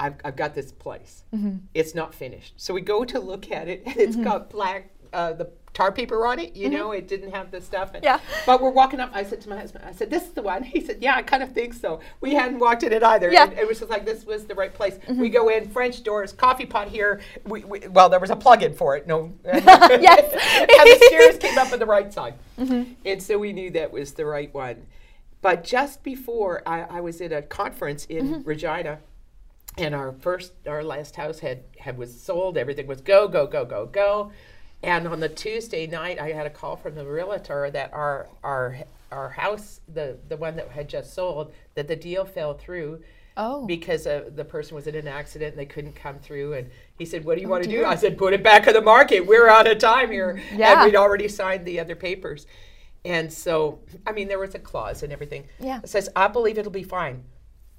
I've, 0.00 0.14
I've 0.24 0.36
got 0.36 0.54
this 0.54 0.72
place. 0.72 1.24
Mm-hmm. 1.34 1.58
It's 1.72 1.94
not 1.94 2.14
finished. 2.14 2.54
So 2.56 2.74
we 2.74 2.80
go 2.80 3.04
to 3.04 3.20
look 3.20 3.50
at 3.50 3.68
it, 3.68 3.82
and 3.86 3.96
it's 3.96 4.16
got 4.16 4.50
black, 4.50 4.90
uh, 5.12 5.34
the 5.34 5.50
tar 5.74 5.92
paper 5.92 6.24
on 6.26 6.38
it. 6.38 6.56
You 6.56 6.70
know, 6.70 6.92
it 6.92 7.08
didn't 7.08 7.32
have 7.32 7.50
the 7.50 7.60
stuff. 7.60 7.92
Mm-hmm. 7.92 8.04
Yeah. 8.04 8.20
But 8.46 8.62
we're 8.62 8.70
walking 8.70 9.00
up. 9.00 9.10
I 9.12 9.24
said 9.24 9.40
to 9.42 9.48
my 9.48 9.58
husband, 9.58 9.84
I 9.86 9.92
said, 9.92 10.08
this 10.08 10.22
is 10.22 10.30
the 10.30 10.42
one. 10.42 10.62
He 10.62 10.80
said, 10.80 10.98
yeah, 11.02 11.16
I 11.16 11.22
kind 11.22 11.42
of 11.42 11.52
think 11.52 11.74
so. 11.74 12.00
We 12.20 12.34
hadn't 12.34 12.60
walked 12.60 12.84
in 12.84 12.92
it 12.92 13.02
either. 13.02 13.30
Yeah. 13.30 13.48
Mm-hmm. 13.48 13.58
It 13.58 13.68
was 13.68 13.80
just 13.80 13.90
like, 13.90 14.06
this 14.06 14.24
was 14.24 14.44
the 14.46 14.54
right 14.54 14.72
place. 14.72 14.98
We 15.08 15.28
go 15.28 15.48
in, 15.48 15.68
French 15.68 16.02
doors, 16.02 16.32
coffee 16.32 16.64
pot 16.64 16.88
here. 16.88 17.20
We, 17.44 17.64
we, 17.64 17.80
well, 17.88 18.08
there 18.08 18.20
was 18.20 18.30
a 18.30 18.36
plug-in 18.36 18.74
for 18.74 18.96
it. 18.96 19.06
No. 19.06 19.32
Yes. 19.44 20.32
and 20.60 20.68
the 20.68 21.06
stairs 21.06 21.38
came 21.38 21.58
up 21.58 21.72
on 21.72 21.78
the 21.78 21.86
right 21.86 22.12
side. 22.12 22.34
Mm-hmm. 22.58 22.92
And 23.04 23.22
so 23.22 23.38
we 23.38 23.52
knew 23.52 23.70
that 23.72 23.92
was 23.92 24.12
the 24.12 24.24
right 24.24 24.52
one. 24.54 24.86
But 25.42 25.64
just 25.64 26.02
before 26.02 26.62
I, 26.66 26.82
I 26.82 27.00
was 27.00 27.20
at 27.20 27.32
a 27.32 27.42
conference 27.42 28.06
in 28.06 28.24
Mm-hmm. 28.28 28.48
Regina, 28.48 29.00
and 29.76 29.94
our 29.94 30.12
first, 30.12 30.52
our 30.66 30.84
last 30.84 31.16
house 31.16 31.40
had, 31.40 31.64
had 31.78 31.98
was 31.98 32.18
sold. 32.20 32.56
Everything 32.56 32.86
was 32.86 33.00
go, 33.00 33.26
go, 33.28 33.46
go, 33.46 33.64
go, 33.64 33.86
go. 33.86 34.30
And 34.84 35.08
on 35.08 35.20
the 35.20 35.28
Tuesday 35.28 35.86
night, 35.86 36.18
I 36.18 36.32
had 36.32 36.46
a 36.46 36.50
call 36.50 36.76
from 36.76 36.94
the 36.94 37.06
realtor 37.06 37.70
that 37.70 37.92
our 37.92 38.28
our 38.42 38.76
our 39.10 39.30
house, 39.30 39.80
the 39.92 40.18
the 40.28 40.36
one 40.36 40.56
that 40.56 40.68
had 40.70 40.88
just 40.88 41.14
sold, 41.14 41.52
that 41.74 41.88
the 41.88 41.96
deal 41.96 42.24
fell 42.24 42.54
through 42.54 43.02
Oh. 43.36 43.66
because 43.66 44.06
uh, 44.06 44.30
the 44.32 44.44
person 44.44 44.76
was 44.76 44.86
in 44.86 44.94
an 44.94 45.08
accident 45.08 45.52
and 45.54 45.58
they 45.58 45.66
couldn't 45.66 45.94
come 45.94 46.20
through. 46.20 46.52
And 46.52 46.70
he 46.98 47.04
said, 47.04 47.24
"What 47.24 47.34
do 47.34 47.40
you 47.42 47.48
want 47.48 47.64
to 47.64 47.70
do?" 47.70 47.84
I 47.84 47.96
said, 47.96 48.16
"Put 48.16 48.32
it 48.32 48.42
back 48.44 48.68
on 48.68 48.74
the 48.74 48.80
market. 48.80 49.26
We're 49.26 49.48
out 49.48 49.66
of 49.66 49.78
time 49.78 50.12
here." 50.12 50.40
Yeah. 50.54 50.74
And 50.82 50.84
we'd 50.84 50.96
already 50.96 51.26
signed 51.28 51.64
the 51.66 51.80
other 51.80 51.96
papers. 51.96 52.46
And 53.04 53.32
so, 53.32 53.80
I 54.06 54.12
mean, 54.12 54.28
there 54.28 54.38
was 54.38 54.54
a 54.54 54.58
clause 54.58 55.02
and 55.02 55.12
everything. 55.12 55.48
Yeah. 55.58 55.80
It 55.82 55.88
says, 55.88 56.08
"I 56.14 56.28
believe 56.28 56.58
it'll 56.58 56.70
be 56.70 56.84
fine." 56.84 57.24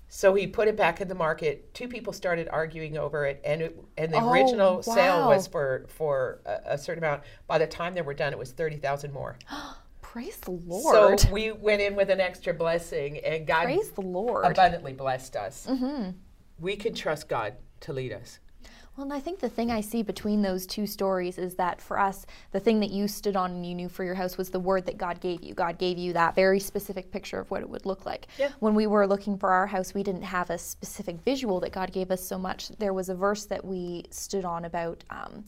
So 0.08 0.34
he 0.36 0.48
put 0.48 0.68
it 0.68 0.78
back 0.78 1.02
in 1.02 1.08
the 1.08 1.16
market. 1.16 1.74
Two 1.74 1.88
people 1.88 2.14
started 2.14 2.48
arguing 2.50 2.98
over 2.98 3.26
it, 3.26 3.42
and 3.44 3.62
it, 3.62 3.84
and 3.98 4.14
the 4.14 4.20
Oh, 4.22 4.32
original 4.32 4.82
sale 4.84 5.28
was 5.28 5.48
for 5.48 5.86
for 5.88 6.40
a, 6.46 6.74
a 6.74 6.78
certain 6.78 7.04
amount. 7.04 7.24
By 7.48 7.58
the 7.58 7.68
time 7.68 7.94
they 7.94 8.02
were 8.02 8.14
done, 8.14 8.32
it 8.32 8.40
was 8.40 8.52
thirty 8.52 8.78
thousand 8.78 9.14
more. 9.14 9.38
Praise 10.02 10.38
the 10.38 10.52
Lord. 10.52 11.20
So 11.20 11.30
we 11.32 11.52
went 11.52 11.82
in 11.82 11.96
with 11.96 12.10
an 12.10 12.22
extra 12.22 12.54
blessing, 12.54 13.18
and 13.26 13.46
God 13.46 13.64
Praise 13.66 13.92
the 13.92 14.02
Lord. 14.02 14.46
abundantly 14.46 14.94
blessed 14.94 15.36
us. 15.36 15.68
Mm-hmm. 15.70 16.12
We 16.60 16.76
can 16.78 16.94
trust 16.94 17.28
God 17.28 17.56
to 17.82 17.92
lead 17.92 18.14
us. 18.14 18.40
Well, 18.96 19.04
and 19.04 19.14
I 19.14 19.20
think 19.20 19.40
the 19.40 19.50
thing 19.50 19.72
I 19.72 19.82
see 19.82 20.04
between 20.04 20.42
those 20.42 20.66
two 20.66 20.88
stories 20.88 21.38
is 21.38 21.56
that 21.56 21.82
for 21.82 22.00
us, 22.00 22.26
the 22.52 22.62
thing 22.62 22.80
that 22.80 22.92
you 22.92 23.10
stood 23.10 23.36
on 23.36 23.52
and 23.52 23.66
you 23.66 23.76
knew 23.76 23.90
for 23.90 24.06
your 24.06 24.16
house 24.16 24.38
was 24.38 24.50
the 24.50 24.60
word 24.60 24.86
that 24.86 24.98
God 24.98 25.20
gave 25.20 25.44
you. 25.44 25.54
God 25.54 25.78
gave 25.78 25.98
you 25.98 26.14
that 26.14 26.34
very 26.34 26.62
specific 26.62 27.12
picture 27.12 27.38
of 27.38 27.52
what 27.52 27.62
it 27.62 27.70
would 27.70 27.86
look 27.86 28.06
like. 28.06 28.28
Yeah. 28.38 28.52
When 28.60 28.74
we 28.74 28.88
were 28.88 29.06
looking 29.06 29.38
for 29.38 29.50
our 29.52 29.68
house, 29.68 29.94
we 29.94 30.02
didn't 30.02 30.24
have 30.24 30.50
a 30.50 30.58
specific 30.58 31.18
visual 31.26 31.60
that 31.60 31.74
God 31.74 31.92
gave 31.92 32.10
us 32.10 32.26
so 32.26 32.38
much. 32.38 32.70
There 32.70 32.94
was 32.94 33.10
a 33.10 33.16
verse 33.16 33.46
that 33.48 33.66
we 33.66 34.06
stood 34.12 34.46
on 34.46 34.64
about 34.64 35.04
um, 35.10 35.44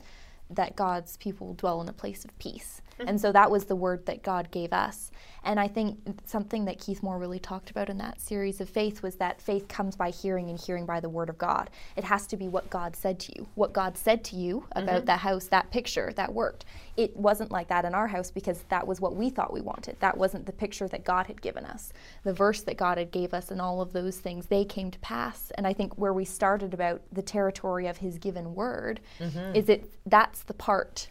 that 0.50 0.76
God's 0.76 1.16
people 1.16 1.54
dwell 1.54 1.80
in 1.82 1.88
a 1.88 1.94
place 1.94 2.26
of 2.26 2.38
peace. 2.40 2.82
And 3.00 3.20
so 3.20 3.32
that 3.32 3.52
was 3.52 3.66
the 3.66 3.76
word 3.76 4.06
that 4.06 4.24
God 4.24 4.50
gave 4.52 4.74
us. 4.74 5.12
And 5.44 5.60
I 5.60 5.68
think 5.68 6.00
something 6.26 6.66
that 6.66 6.80
Keith 6.80 7.02
Moore 7.02 7.18
really 7.18 7.40
talked 7.40 7.70
about 7.70 7.90
in 7.90 7.98
that 8.00 8.20
series 8.20 8.60
of 8.60 8.70
faith 8.70 9.02
was 9.02 9.16
that 9.16 9.42
faith 9.42 9.68
comes 9.68 9.96
by 9.96 10.10
hearing 10.10 10.50
and 10.50 10.60
hearing 10.60 10.86
by 10.86 11.00
the 11.00 11.08
word 11.08 11.30
of 11.30 11.38
God. 11.38 11.70
It 11.96 12.04
has 12.04 12.28
to 12.28 12.38
be 12.38 12.50
what 12.50 12.70
God 12.70 12.96
said 12.96 13.20
to 13.22 13.34
you. 13.38 13.48
What 13.56 13.72
God 13.72 13.98
said 13.98 14.24
to 14.26 14.36
you 14.36 14.66
about 14.74 14.98
mm-hmm. 14.98 15.06
the 15.06 15.18
house, 15.18 15.46
that 15.46 15.72
picture, 15.72 16.12
that 16.18 16.34
worked. 16.34 16.66
It 16.98 17.16
wasn't 17.16 17.52
like 17.52 17.70
that 17.70 17.86
in 17.86 17.96
our 17.96 18.08
house 18.08 18.30
because 18.30 18.64
that 18.70 18.86
was 18.86 19.00
what 19.00 19.16
we 19.16 19.30
thought 19.30 19.54
we 19.54 19.62
wanted. 19.62 19.98
That 20.00 20.18
wasn't 20.18 20.46
the 20.46 20.52
picture 20.52 20.88
that 20.90 21.06
God 21.06 21.28
had 21.28 21.42
given 21.42 21.66
us. 21.66 21.94
The 22.24 22.34
verse 22.34 22.62
that 22.64 22.78
God 22.78 22.98
had 22.98 23.12
gave 23.12 23.34
us 23.34 23.52
and 23.52 23.62
all 23.62 23.82
of 23.82 23.94
those 23.94 24.18
things, 24.18 24.48
they 24.48 24.66
came 24.66 24.92
to 24.92 25.00
pass. 25.00 25.52
And 25.56 25.66
I 25.66 25.72
think 25.72 25.98
where 25.98 26.14
we 26.14 26.26
started 26.26 26.74
about 26.74 27.02
the 27.12 27.22
territory 27.22 27.88
of 27.88 27.98
his 27.98 28.18
given 28.18 28.54
word 28.54 29.00
mm-hmm. 29.20 29.56
is 29.56 29.70
it 29.70 29.90
that's 30.06 30.44
the 30.44 30.54
part 30.54 31.10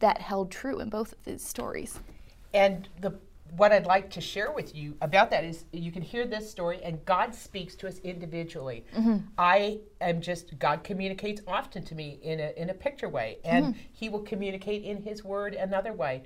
that 0.00 0.20
held 0.20 0.50
true 0.50 0.80
in 0.80 0.88
both 0.88 1.12
of 1.12 1.24
these 1.24 1.42
stories. 1.42 1.98
And 2.52 2.88
the 3.00 3.14
what 3.56 3.72
I'd 3.72 3.86
like 3.86 4.10
to 4.10 4.20
share 4.20 4.50
with 4.50 4.74
you 4.74 4.96
about 5.00 5.30
that 5.30 5.44
is 5.44 5.64
you 5.72 5.92
can 5.92 6.02
hear 6.02 6.26
this 6.26 6.50
story 6.50 6.80
and 6.82 7.04
God 7.04 7.34
speaks 7.34 7.76
to 7.76 7.88
us 7.88 7.98
individually. 7.98 8.84
Mm-hmm. 8.96 9.18
I 9.38 9.78
am 10.00 10.20
just 10.20 10.58
God 10.58 10.82
communicates 10.82 11.40
often 11.46 11.84
to 11.84 11.94
me 11.94 12.18
in 12.22 12.40
a 12.40 12.52
in 12.56 12.70
a 12.70 12.74
picture 12.74 13.08
way 13.08 13.38
and 13.44 13.66
mm-hmm. 13.66 13.80
he 13.92 14.08
will 14.08 14.22
communicate 14.22 14.82
in 14.82 15.02
his 15.02 15.22
word 15.22 15.54
another 15.54 15.92
way. 15.92 16.24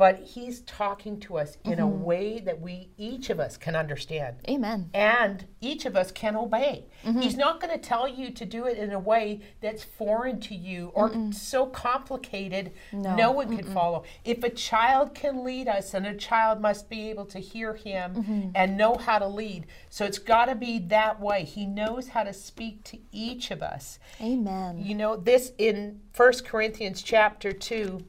But 0.00 0.20
he's 0.20 0.62
talking 0.62 1.20
to 1.20 1.36
us 1.36 1.58
in 1.62 1.74
a 1.78 1.82
mm-hmm. 1.82 2.02
way 2.02 2.40
that 2.40 2.58
we 2.58 2.88
each 2.96 3.28
of 3.28 3.38
us 3.38 3.58
can 3.58 3.76
understand 3.76 4.36
Amen. 4.48 4.88
and 4.94 5.44
each 5.60 5.84
of 5.84 5.94
us 5.94 6.10
can 6.10 6.36
obey. 6.36 6.86
Mm-hmm. 7.04 7.20
He's 7.20 7.36
not 7.36 7.60
going 7.60 7.78
to 7.78 7.78
tell 7.78 8.08
you 8.08 8.30
to 8.30 8.46
do 8.46 8.64
it 8.64 8.78
in 8.78 8.92
a 8.92 8.98
way 8.98 9.42
that's 9.60 9.84
foreign 9.84 10.40
to 10.40 10.54
you 10.54 10.90
or 10.94 11.12
so 11.32 11.66
complicated 11.66 12.72
no, 12.92 13.14
No. 13.14 13.30
one 13.32 13.54
can 13.54 13.74
follow. 13.74 14.04
If 14.24 14.42
a 14.42 14.48
child 14.48 15.14
can 15.14 15.44
lead 15.44 15.68
us, 15.68 15.90
then 15.90 16.06
a 16.06 16.16
child 16.16 16.62
must 16.62 16.88
be 16.88 17.10
able 17.10 17.26
to 17.26 17.38
hear 17.38 17.74
him 17.74 18.14
mm-hmm. 18.14 18.50
and 18.54 18.78
know 18.78 18.94
how 18.94 19.18
to 19.18 19.28
lead. 19.28 19.66
So 19.90 20.06
it's 20.06 20.18
got 20.18 20.46
to 20.46 20.54
be 20.54 20.78
that 20.78 21.20
way. 21.20 21.44
He 21.44 21.66
knows 21.66 22.08
how 22.08 22.22
to 22.22 22.32
speak 22.32 22.84
to 22.84 22.98
each 23.12 23.50
of 23.50 23.62
us. 23.62 23.98
Amen. 24.18 24.78
You 24.82 24.94
know, 24.94 25.16
this 25.16 25.52
in 25.58 26.00
First 26.14 26.46
Corinthians 26.46 27.02
chapter 27.02 27.52
2, 27.52 28.02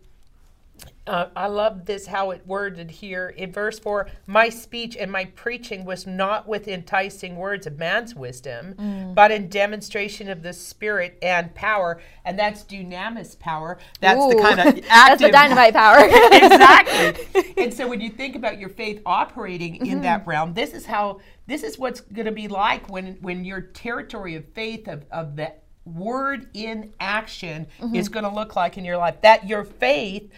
uh, 1.07 1.27
I 1.35 1.47
love 1.47 1.85
this 1.85 2.05
how 2.05 2.29
it 2.31 2.45
worded 2.45 2.91
here 2.91 3.29
in 3.29 3.51
verse 3.51 3.79
4 3.79 4.07
My 4.27 4.49
speech 4.49 4.95
and 4.95 5.11
my 5.11 5.25
preaching 5.25 5.83
was 5.83 6.05
not 6.05 6.47
with 6.47 6.67
enticing 6.67 7.35
words 7.37 7.65
of 7.65 7.79
man's 7.79 8.13
wisdom, 8.15 9.11
but 9.15 9.31
in 9.31 9.49
demonstration 9.49 10.29
of 10.29 10.43
the 10.43 10.53
Spirit 10.53 11.17
and 11.21 11.53
power. 11.55 11.99
And 12.23 12.37
that's 12.37 12.63
dunamis 12.63 13.37
power. 13.39 13.79
That's 13.99 14.25
the 14.27 14.39
kind 14.41 14.59
of 14.59 14.65
active. 14.67 14.85
That's 14.89 15.21
the 15.23 15.31
dynamite 15.31 15.73
power. 15.73 15.97
exactly. 16.05 17.53
and 17.63 17.73
so 17.73 17.87
when 17.87 17.99
you 17.99 18.09
think 18.11 18.35
about 18.35 18.59
your 18.59 18.69
faith 18.69 19.01
operating 19.05 19.75
in 19.77 19.81
Mm-hmm. 19.91 20.01
that 20.03 20.27
realm, 20.27 20.53
this 20.53 20.71
is 20.73 20.85
how 20.85 21.19
this 21.47 21.63
is 21.63 21.77
what's 21.79 22.01
going 22.01 22.25
to 22.27 22.31
be 22.31 22.47
like 22.47 22.89
when 22.89 23.17
when 23.21 23.43
your 23.43 23.61
territory 23.61 24.35
of 24.35 24.45
faith 24.53 24.87
of, 24.87 25.03
of 25.11 25.35
the 25.35 25.51
word 25.85 26.47
in 26.53 26.93
action 26.99 27.65
Mm-hmm. 27.79 27.95
is 27.95 28.07
going 28.07 28.23
to 28.23 28.31
look 28.31 28.55
like 28.55 28.77
in 28.77 28.85
your 28.85 28.97
life. 28.97 29.19
That 29.21 29.47
your 29.49 29.63
faith 29.65 30.31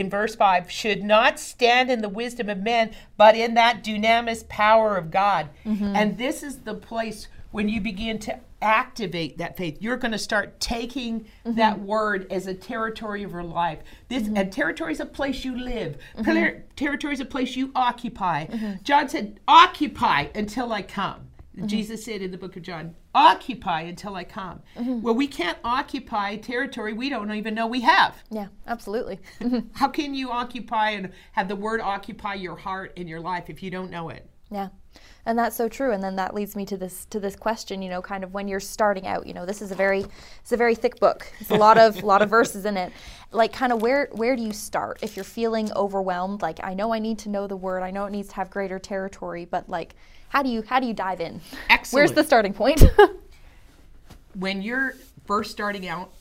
in 0.00 0.10
verse 0.10 0.34
5 0.34 0.70
should 0.70 1.02
not 1.02 1.38
stand 1.38 1.90
in 1.90 2.00
the 2.02 2.08
wisdom 2.08 2.48
of 2.48 2.58
men, 2.58 2.90
but 3.16 3.36
in 3.36 3.54
that 3.54 3.82
dunamis 3.84 4.46
power 4.48 4.96
of 4.96 5.10
God. 5.10 5.48
Mm-hmm. 5.64 5.96
And 5.96 6.18
this 6.18 6.42
is 6.42 6.58
the 6.60 6.74
place 6.74 7.28
when 7.50 7.68
you 7.68 7.80
begin 7.80 8.18
to 8.18 8.38
activate 8.60 9.38
that 9.38 9.56
faith. 9.56 9.76
You're 9.80 9.96
going 9.98 10.12
to 10.12 10.18
start 10.18 10.58
taking 10.58 11.26
Mm-hmm. 11.44 11.56
that 11.58 11.78
word 11.78 12.26
as 12.32 12.46
a 12.46 12.54
territory 12.54 13.22
of 13.22 13.32
your 13.32 13.42
life. 13.42 13.80
This 14.08 14.26
and 14.26 14.50
territory 14.50 14.92
is 14.92 15.00
a 15.00 15.06
place 15.06 15.44
you 15.44 15.56
live. 15.58 15.98
Mm-hmm. 16.16 16.62
Territory 16.74 17.12
is 17.12 17.20
a 17.20 17.26
place 17.26 17.54
you 17.54 17.70
occupy. 17.74 18.46
John 18.82 19.08
said, 19.10 19.38
"Occupy 19.46 20.28
until 20.34 20.72
I 20.72 20.80
come." 20.80 21.28
Mm-hmm. 21.56 21.66
Jesus 21.66 22.04
said 22.04 22.20
in 22.20 22.32
the 22.32 22.38
book 22.38 22.56
of 22.56 22.62
John, 22.62 22.96
"Occupy 23.14 23.82
until 23.82 24.16
I 24.16 24.24
come." 24.24 24.60
Mm-hmm. 24.76 25.02
Well, 25.02 25.14
we 25.14 25.28
can't 25.28 25.58
occupy 25.62 26.36
territory 26.36 26.92
we 26.92 27.08
don't 27.08 27.30
even 27.30 27.54
know 27.54 27.66
we 27.66 27.80
have. 27.80 28.16
yeah, 28.30 28.48
absolutely. 28.66 29.20
How 29.74 29.88
can 29.88 30.14
you 30.14 30.30
occupy 30.30 30.90
and 30.90 31.12
have 31.32 31.48
the 31.48 31.56
word 31.56 31.80
occupy 31.80 32.34
your 32.34 32.56
heart 32.56 32.92
and 32.96 33.08
your 33.08 33.20
life 33.20 33.48
if 33.48 33.62
you 33.62 33.70
don't 33.70 33.90
know 33.90 34.08
it? 34.08 34.28
Yeah. 34.50 34.68
And 35.26 35.38
that's 35.38 35.56
so 35.56 35.68
true. 35.68 35.92
And 35.92 36.02
then 36.02 36.16
that 36.16 36.34
leads 36.34 36.54
me 36.54 36.66
to 36.66 36.76
this 36.76 37.06
to 37.06 37.18
this 37.18 37.34
question, 37.34 37.82
you 37.82 37.88
know, 37.88 38.02
kind 38.02 38.24
of 38.24 38.34
when 38.34 38.46
you're 38.46 38.60
starting 38.60 39.06
out, 39.06 39.26
you 39.26 39.32
know, 39.32 39.46
this 39.46 39.62
is 39.62 39.70
a 39.70 39.74
very 39.74 40.04
it's 40.40 40.52
a 40.52 40.56
very 40.56 40.74
thick 40.74 41.00
book. 41.00 41.26
It's 41.40 41.50
a 41.50 41.56
lot 41.56 41.78
of 41.78 42.02
lot 42.02 42.20
of 42.20 42.30
verses 42.30 42.64
in 42.64 42.76
it. 42.76 42.92
Like 43.32 43.52
kind 43.52 43.72
of 43.72 43.80
where 43.80 44.08
where 44.12 44.36
do 44.36 44.42
you 44.42 44.52
start 44.52 44.98
if 45.02 45.16
you're 45.16 45.24
feeling 45.24 45.72
overwhelmed? 45.72 46.42
Like 46.42 46.60
I 46.62 46.74
know 46.74 46.92
I 46.92 46.98
need 46.98 47.18
to 47.20 47.28
know 47.28 47.46
the 47.46 47.56
word. 47.56 47.82
I 47.82 47.90
know 47.90 48.04
it 48.04 48.10
needs 48.10 48.28
to 48.28 48.34
have 48.34 48.50
greater 48.50 48.78
territory, 48.78 49.44
but 49.44 49.68
like 49.68 49.94
how 50.34 50.42
do 50.42 50.48
you 50.48 50.62
how 50.62 50.80
do 50.80 50.86
you 50.88 50.94
dive 50.94 51.20
in? 51.20 51.40
Where's 51.94 52.10
the 52.10 52.24
starting 52.24 52.52
point? 52.52 52.82
when 54.34 54.62
you're 54.62 54.96
first 55.26 55.52
starting 55.52 55.86
out, 55.86 56.12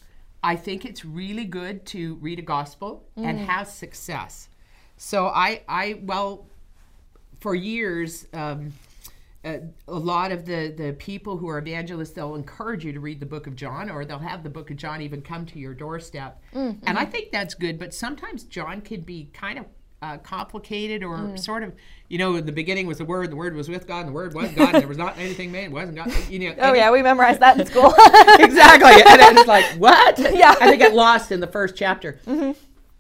I 0.44 0.56
think 0.56 0.86
it's 0.86 1.04
really 1.04 1.46
good 1.46 1.84
to 1.88 2.16
read 2.16 2.38
a 2.38 2.44
gospel 2.44 3.06
and 3.18 3.40
have 3.40 3.68
success. 3.68 4.50
So 4.98 5.26
I, 5.26 5.64
I 5.68 6.00
well, 6.04 6.46
for 7.40 7.56
years, 7.56 8.28
um, 8.34 8.74
uh, 9.44 9.58
a 9.88 10.00
lot 10.00 10.32
of 10.32 10.46
the 10.46 10.72
the 10.78 10.94
people 11.00 11.36
who 11.38 11.50
are 11.50 11.58
evangelists, 11.58 12.12
they'll 12.12 12.36
encourage 12.36 12.86
you 12.86 12.94
to 12.94 13.00
read 13.00 13.20
the 13.20 13.26
Book 13.26 13.48
of 13.48 13.56
John, 13.56 13.90
or 13.90 14.06
they'll 14.06 14.20
have 14.20 14.44
the 14.44 14.50
Book 14.50 14.70
of 14.70 14.78
John 14.78 15.02
even 15.02 15.24
come 15.24 15.48
to 15.48 15.58
your 15.58 15.74
doorstep. 15.74 16.40
And 16.86 17.00
I 17.00 17.06
think 17.06 17.32
that's 17.32 17.56
good. 17.56 17.80
But 17.80 17.96
sometimes 17.96 18.44
John 18.44 18.82
can 18.82 19.02
be 19.02 19.32
kind 19.34 19.58
of 19.58 19.66
uh, 20.04 20.18
complicated 20.18 21.02
or 21.02 21.38
sort 21.38 21.64
of, 21.64 21.74
you 22.10 22.18
know, 22.18 22.36
in 22.36 22.46
the 22.46 22.52
beginning 22.52 22.88
was 22.88 22.98
the 22.98 23.06
Word, 23.06 23.32
the 23.32 23.38
Word 23.38 23.56
was 23.56 23.70
with 23.70 23.88
God, 23.88 24.02
and 24.02 24.10
the 24.10 24.12
Word 24.12 24.34
was 24.34 24.52
God, 24.52 24.74
and 24.74 24.82
there 24.82 24.88
was 24.88 24.98
not 24.98 25.18
anything 25.18 25.50
made, 25.50 25.72
wasn't 25.72 25.96
God. 25.96 26.12
You 26.30 26.40
know, 26.40 26.56
oh 26.60 26.74
yeah, 26.74 26.92
we 26.92 27.02
memorized 27.02 27.40
that 27.40 27.58
in 27.58 27.66
school. 27.66 27.86
exactly. 28.40 28.92
And 28.92 29.38
it's 29.38 29.48
like, 29.48 29.66
what? 29.78 30.20
Yeah. 30.34 30.56
And 30.60 30.72
they 30.72 30.78
get 30.78 30.94
lost 30.94 31.32
in 31.32 31.40
the 31.40 31.48
first 31.48 31.76
chapter. 31.76 32.20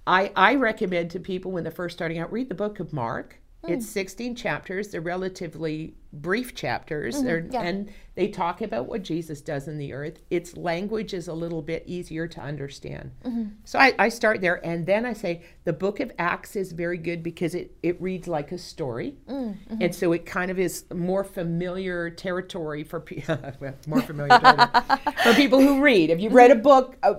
I, 0.06 0.32
I 0.36 0.56
recommend 0.56 1.12
to 1.12 1.20
people 1.20 1.52
when 1.52 1.64
they're 1.64 1.72
first 1.72 1.98
starting 1.98 2.20
out, 2.20 2.32
read 2.32 2.48
the 2.48 2.56
book 2.56 2.80
of 2.80 2.94
Mark. 2.94 3.40
It's 3.68 3.86
hmm. 3.86 3.92
16 3.92 4.36
chapters. 4.36 4.90
They're 4.90 5.02
relatively 5.02 5.96
brief 6.12 6.54
chapters. 6.54 7.16
Mm-hmm. 7.16 7.26
They're, 7.26 7.48
yeah. 7.52 7.62
And 7.62 7.92
they 8.16 8.28
talk 8.28 8.62
about 8.62 8.88
what 8.88 9.04
Jesus 9.04 9.42
does 9.42 9.68
in 9.68 9.78
the 9.78 9.94
earth. 9.94 10.20
Its 10.30 10.56
language 10.58 11.14
is 11.14 11.28
a 11.28 11.34
little 11.34 11.62
bit 11.62 11.84
easier 11.88 12.28
to 12.28 12.42
understand. 12.42 13.12
Mm-hmm. 13.24 13.44
So 13.64 13.80
I, 13.80 13.96
I 13.98 14.10
start 14.10 14.42
there. 14.42 14.64
And 14.66 14.86
then 14.86 15.06
I 15.06 15.14
say 15.14 15.44
the 15.64 15.74
book 15.74 16.00
of 16.02 16.12
Acts 16.20 16.56
is 16.56 16.74
very 16.74 16.98
good 16.98 17.24
because 17.24 17.56
it, 17.56 17.76
it 17.82 18.00
reads 18.02 18.28
like 18.28 18.52
a 18.52 18.58
story. 18.58 19.16
Mm-hmm. 19.28 19.82
And 19.82 19.96
so 19.96 20.12
it 20.12 20.26
kind 20.26 20.52
of 20.52 20.60
is 20.60 20.86
more 20.94 21.24
familiar 21.24 22.10
territory 22.10 22.84
for, 22.84 23.00
pe- 23.00 23.24
more 23.88 24.02
familiar 24.02 24.38
territory 24.40 25.00
for 25.24 25.34
people 25.34 25.62
who 25.62 25.82
read. 25.82 26.10
If 26.10 26.20
you've 26.20 26.34
read 26.34 26.52
a 26.52 26.56
book, 26.56 26.98
uh, 27.02 27.16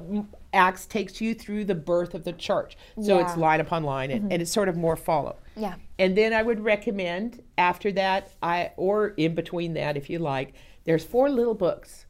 Acts 0.53 0.87
takes 0.87 1.21
you 1.21 1.35
through 1.35 1.65
the 1.65 1.75
birth 1.75 2.15
of 2.15 2.23
the 2.23 2.33
church. 2.33 2.77
So 3.03 3.19
it's 3.19 3.37
line 3.37 3.61
upon 3.61 3.83
line, 3.83 4.13
and, 4.13 4.33
and 4.33 4.41
it's 4.41 4.53
sort 4.53 4.69
of 4.69 4.77
more 4.77 4.97
follow. 4.97 5.37
Yeah. 5.57 5.75
And 5.99 6.17
then 6.17 6.33
I 6.33 6.43
would 6.43 6.61
recommend 6.61 7.43
after 7.59 7.93
that, 7.93 8.33
I 8.43 8.73
or 8.77 9.09
in 9.09 9.35
between 9.35 9.75
that, 9.75 9.97
if 9.97 10.11
you 10.11 10.19
like, 10.19 10.55
there's 10.85 11.05
four 11.05 11.31
little 11.31 11.55
books 11.55 12.07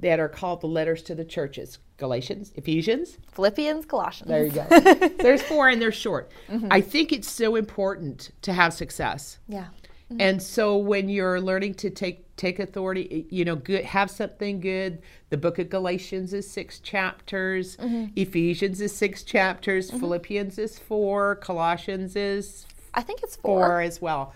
that 0.00 0.18
are 0.20 0.28
called 0.28 0.60
the 0.60 0.66
letters 0.66 1.02
to 1.04 1.14
the 1.14 1.24
churches: 1.24 1.78
Galatians, 1.96 2.52
Ephesians. 2.56 3.18
Philippians, 3.32 3.86
Colossians. 3.86 4.28
There 4.28 4.44
you 4.44 4.52
go. 4.52 4.66
there's 5.18 5.42
four, 5.42 5.68
and 5.68 5.80
they're 5.80 5.92
short. 5.92 6.30
Mm-hmm. 6.48 6.68
I 6.70 6.80
think 6.80 7.12
it's 7.12 7.30
so 7.30 7.56
important 7.56 8.30
to 8.42 8.52
have 8.52 8.72
success. 8.72 9.38
Yeah. 9.48 9.66
Mm-hmm. 10.10 10.20
And 10.20 10.42
so 10.42 10.76
when 10.76 11.08
you're 11.08 11.40
learning 11.40 11.74
to 11.74 11.90
take 11.90 12.36
take 12.36 12.58
authority, 12.58 13.26
you 13.30 13.44
know, 13.44 13.56
good 13.56 13.84
have 13.84 14.10
something 14.10 14.60
good. 14.60 15.00
The 15.30 15.36
book 15.36 15.58
of 15.58 15.70
Galatians 15.70 16.34
is 16.34 16.50
six 16.50 16.80
chapters. 16.80 17.76
Mm-hmm. 17.76 18.06
Ephesians 18.16 18.80
is 18.80 18.94
six 18.94 19.22
chapters. 19.22 19.90
Philippians 19.90 20.58
is 20.58 20.78
four. 20.78 21.36
Colossians 21.36 22.16
is 22.16 22.66
I 22.94 23.02
think 23.02 23.22
it's 23.22 23.36
four 23.36 23.66
four. 23.66 23.80
as 23.80 24.00
well. 24.00 24.32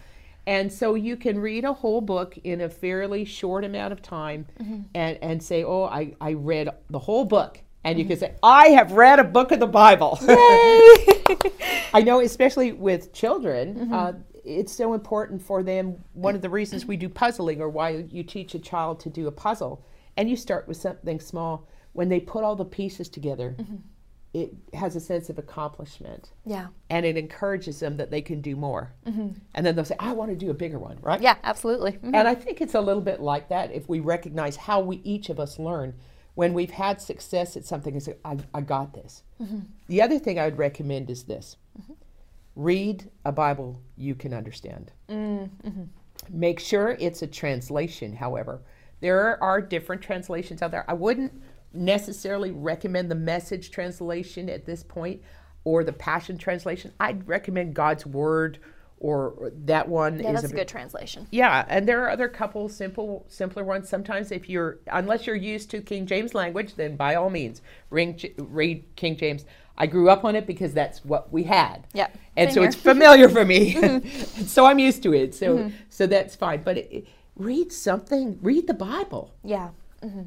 And 0.46 0.72
so 0.72 0.94
you 0.94 1.16
can 1.16 1.38
read 1.38 1.64
a 1.64 1.74
whole 1.74 2.00
book 2.00 2.38
in 2.42 2.62
a 2.62 2.70
fairly 2.70 3.26
short 3.26 3.64
amount 3.64 3.92
of 3.92 4.00
time 4.00 4.46
mm-hmm. 4.58 4.80
and, 4.94 5.18
and 5.20 5.42
say, 5.42 5.62
Oh, 5.62 5.84
I, 5.84 6.14
I 6.20 6.32
read 6.32 6.70
the 6.88 6.98
whole 6.98 7.24
book. 7.24 7.60
And 7.84 7.98
you 7.98 8.04
can 8.04 8.18
say, 8.18 8.34
I 8.42 8.68
have 8.68 8.92
read 8.92 9.18
a 9.18 9.24
book 9.24 9.52
of 9.52 9.60
the 9.60 9.66
Bible. 9.66 10.18
I 10.22 12.02
know, 12.04 12.20
especially 12.20 12.72
with 12.72 13.12
children, 13.12 13.74
mm-hmm. 13.74 13.94
uh, 13.94 14.12
it's 14.44 14.72
so 14.72 14.94
important 14.94 15.42
for 15.42 15.62
them. 15.62 16.02
One 16.12 16.34
of 16.34 16.42
the 16.42 16.50
reasons 16.50 16.86
we 16.86 16.96
do 16.96 17.08
puzzling 17.08 17.60
or 17.60 17.68
why 17.68 18.06
you 18.10 18.22
teach 18.22 18.54
a 18.54 18.58
child 18.58 19.00
to 19.00 19.10
do 19.10 19.26
a 19.26 19.32
puzzle, 19.32 19.84
and 20.16 20.28
you 20.28 20.36
start 20.36 20.66
with 20.66 20.76
something 20.76 21.20
small. 21.20 21.68
when 21.92 22.08
they 22.08 22.20
put 22.20 22.44
all 22.44 22.56
the 22.56 22.64
pieces 22.64 23.08
together, 23.08 23.56
mm-hmm. 23.58 23.76
It 24.42 24.54
has 24.74 24.94
a 24.94 25.00
sense 25.00 25.28
of 25.30 25.38
accomplishment 25.38 26.30
Yeah. 26.44 26.68
and 26.90 27.04
it 27.04 27.16
encourages 27.16 27.80
them 27.80 27.96
that 27.96 28.10
they 28.10 28.22
can 28.22 28.40
do 28.40 28.54
more. 28.56 28.92
Mm-hmm. 29.06 29.28
And 29.54 29.66
then 29.66 29.74
they'll 29.74 29.84
say, 29.84 29.96
I 29.98 30.12
want 30.12 30.30
to 30.30 30.36
do 30.36 30.50
a 30.50 30.54
bigger 30.54 30.78
one, 30.78 30.98
right? 31.02 31.20
Yeah, 31.20 31.36
absolutely. 31.42 31.92
Mhm. 31.92 32.14
And 32.14 32.28
I 32.28 32.34
think 32.34 32.60
it's 32.60 32.74
a 32.74 32.80
little 32.80 33.02
bit 33.02 33.20
like 33.20 33.48
that 33.48 33.72
if 33.72 33.88
we 33.88 34.00
recognize 34.00 34.56
how 34.56 34.80
we 34.80 34.96
each 34.98 35.28
of 35.30 35.40
us 35.40 35.58
learn. 35.58 35.94
When 36.34 36.54
we've 36.54 36.70
had 36.70 37.00
success 37.00 37.56
at 37.56 37.64
something 37.64 37.94
and 37.94 38.02
say, 38.02 38.14
I, 38.24 38.36
I 38.54 38.60
got 38.60 38.94
this. 38.94 39.24
Mm-hmm. 39.42 39.58
The 39.88 40.02
other 40.02 40.20
thing 40.20 40.38
I 40.38 40.44
would 40.44 40.56
recommend 40.58 41.10
is 41.10 41.24
this 41.24 41.56
mm-hmm. 41.80 41.94
read 42.54 43.10
a 43.24 43.32
Bible 43.32 43.80
you 43.96 44.14
can 44.14 44.32
understand. 44.32 44.92
Make 46.30 46.60
sure 46.60 46.96
it's 47.00 47.22
a 47.22 47.26
translation, 47.26 48.14
however. 48.14 48.60
There 49.00 49.42
are 49.42 49.60
different 49.60 50.02
translations 50.02 50.62
out 50.62 50.70
there. 50.70 50.84
I 50.88 50.94
wouldn't 50.94 51.32
necessarily 51.72 52.50
recommend 52.50 53.10
the 53.10 53.14
message 53.14 53.70
translation 53.70 54.48
at 54.48 54.64
this 54.66 54.82
point 54.82 55.22
or 55.64 55.84
the 55.84 55.92
passion 55.92 56.38
translation. 56.38 56.92
I'd 56.98 57.26
recommend 57.28 57.74
God's 57.74 58.06
Word 58.06 58.58
or 59.00 59.52
that 59.64 59.88
one 59.88 60.18
Yeah, 60.18 60.30
is 60.30 60.40
that's 60.40 60.44
a 60.46 60.48
bit- 60.48 60.56
good 60.62 60.68
translation. 60.68 61.26
yeah, 61.30 61.64
and 61.68 61.86
there 61.86 62.02
are 62.04 62.10
other 62.10 62.26
couple 62.28 62.68
simple, 62.68 63.24
simpler 63.28 63.62
ones. 63.62 63.88
Sometimes, 63.88 64.32
if 64.32 64.48
you're 64.48 64.78
unless 64.90 65.26
you're 65.26 65.36
used 65.36 65.70
to 65.70 65.80
King 65.80 66.04
James 66.06 66.34
language, 66.34 66.74
then 66.74 66.96
by 66.96 67.14
all 67.14 67.30
means, 67.30 67.62
ring, 67.90 68.18
read 68.38 68.84
King 68.96 69.16
James. 69.16 69.44
I 69.80 69.86
grew 69.86 70.10
up 70.10 70.24
on 70.24 70.34
it 70.34 70.44
because 70.48 70.72
that's 70.74 71.04
what 71.04 71.32
we 71.32 71.44
had. 71.44 71.86
Yeah, 71.94 72.08
and 72.36 72.48
same 72.48 72.54
so 72.54 72.60
here. 72.62 72.68
it's 72.70 72.76
familiar 72.92 73.28
for 73.28 73.44
me, 73.44 73.74
mm-hmm. 73.74 74.40
and 74.40 74.48
so 74.50 74.64
I'm 74.66 74.80
used 74.80 75.04
to 75.04 75.14
it. 75.14 75.32
So, 75.32 75.58
mm-hmm. 75.58 75.76
so 75.88 76.08
that's 76.08 76.34
fine. 76.34 76.62
But 76.64 76.78
it, 76.78 76.88
it- 76.90 77.06
read 77.36 77.72
something. 77.72 78.36
Read 78.42 78.66
the 78.66 78.74
Bible 78.74 79.32
Yeah. 79.44 79.68
Mm-hmm. 80.02 80.22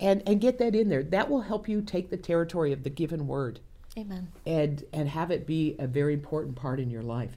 And 0.00 0.22
and 0.26 0.40
get 0.40 0.58
that 0.58 0.74
in 0.74 0.88
there. 0.88 1.02
That 1.02 1.28
will 1.30 1.40
help 1.42 1.68
you 1.68 1.80
take 1.82 2.10
the 2.10 2.16
territory 2.16 2.72
of 2.72 2.82
the 2.84 2.90
given 2.90 3.26
word 3.26 3.60
Amen. 3.96 4.28
and 4.46 4.84
and 4.92 5.08
have 5.08 5.30
it 5.30 5.46
be 5.46 5.76
a 5.78 5.86
very 5.86 6.14
important 6.14 6.56
part 6.56 6.80
in 6.80 6.90
your 6.90 7.02
life. 7.02 7.36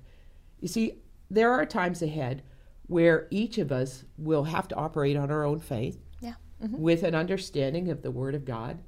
You 0.59 0.67
see, 0.67 0.99
there 1.29 1.51
are 1.51 1.65
times 1.65 2.01
ahead 2.01 2.43
where 2.87 3.27
each 3.31 3.57
of 3.57 3.71
us 3.71 4.03
will 4.17 4.43
have 4.43 4.67
to 4.67 4.75
operate 4.75 5.15
on 5.17 5.31
our 5.31 5.45
own 5.45 5.59
faith 5.59 5.97
Yeah. 6.19 6.33
Mm-hmm. 6.61 6.77
with 6.77 7.03
an 7.03 7.15
understanding 7.15 7.89
of 7.89 8.01
the 8.01 8.11
word 8.11 8.35
of 8.35 8.43
God. 8.45 8.79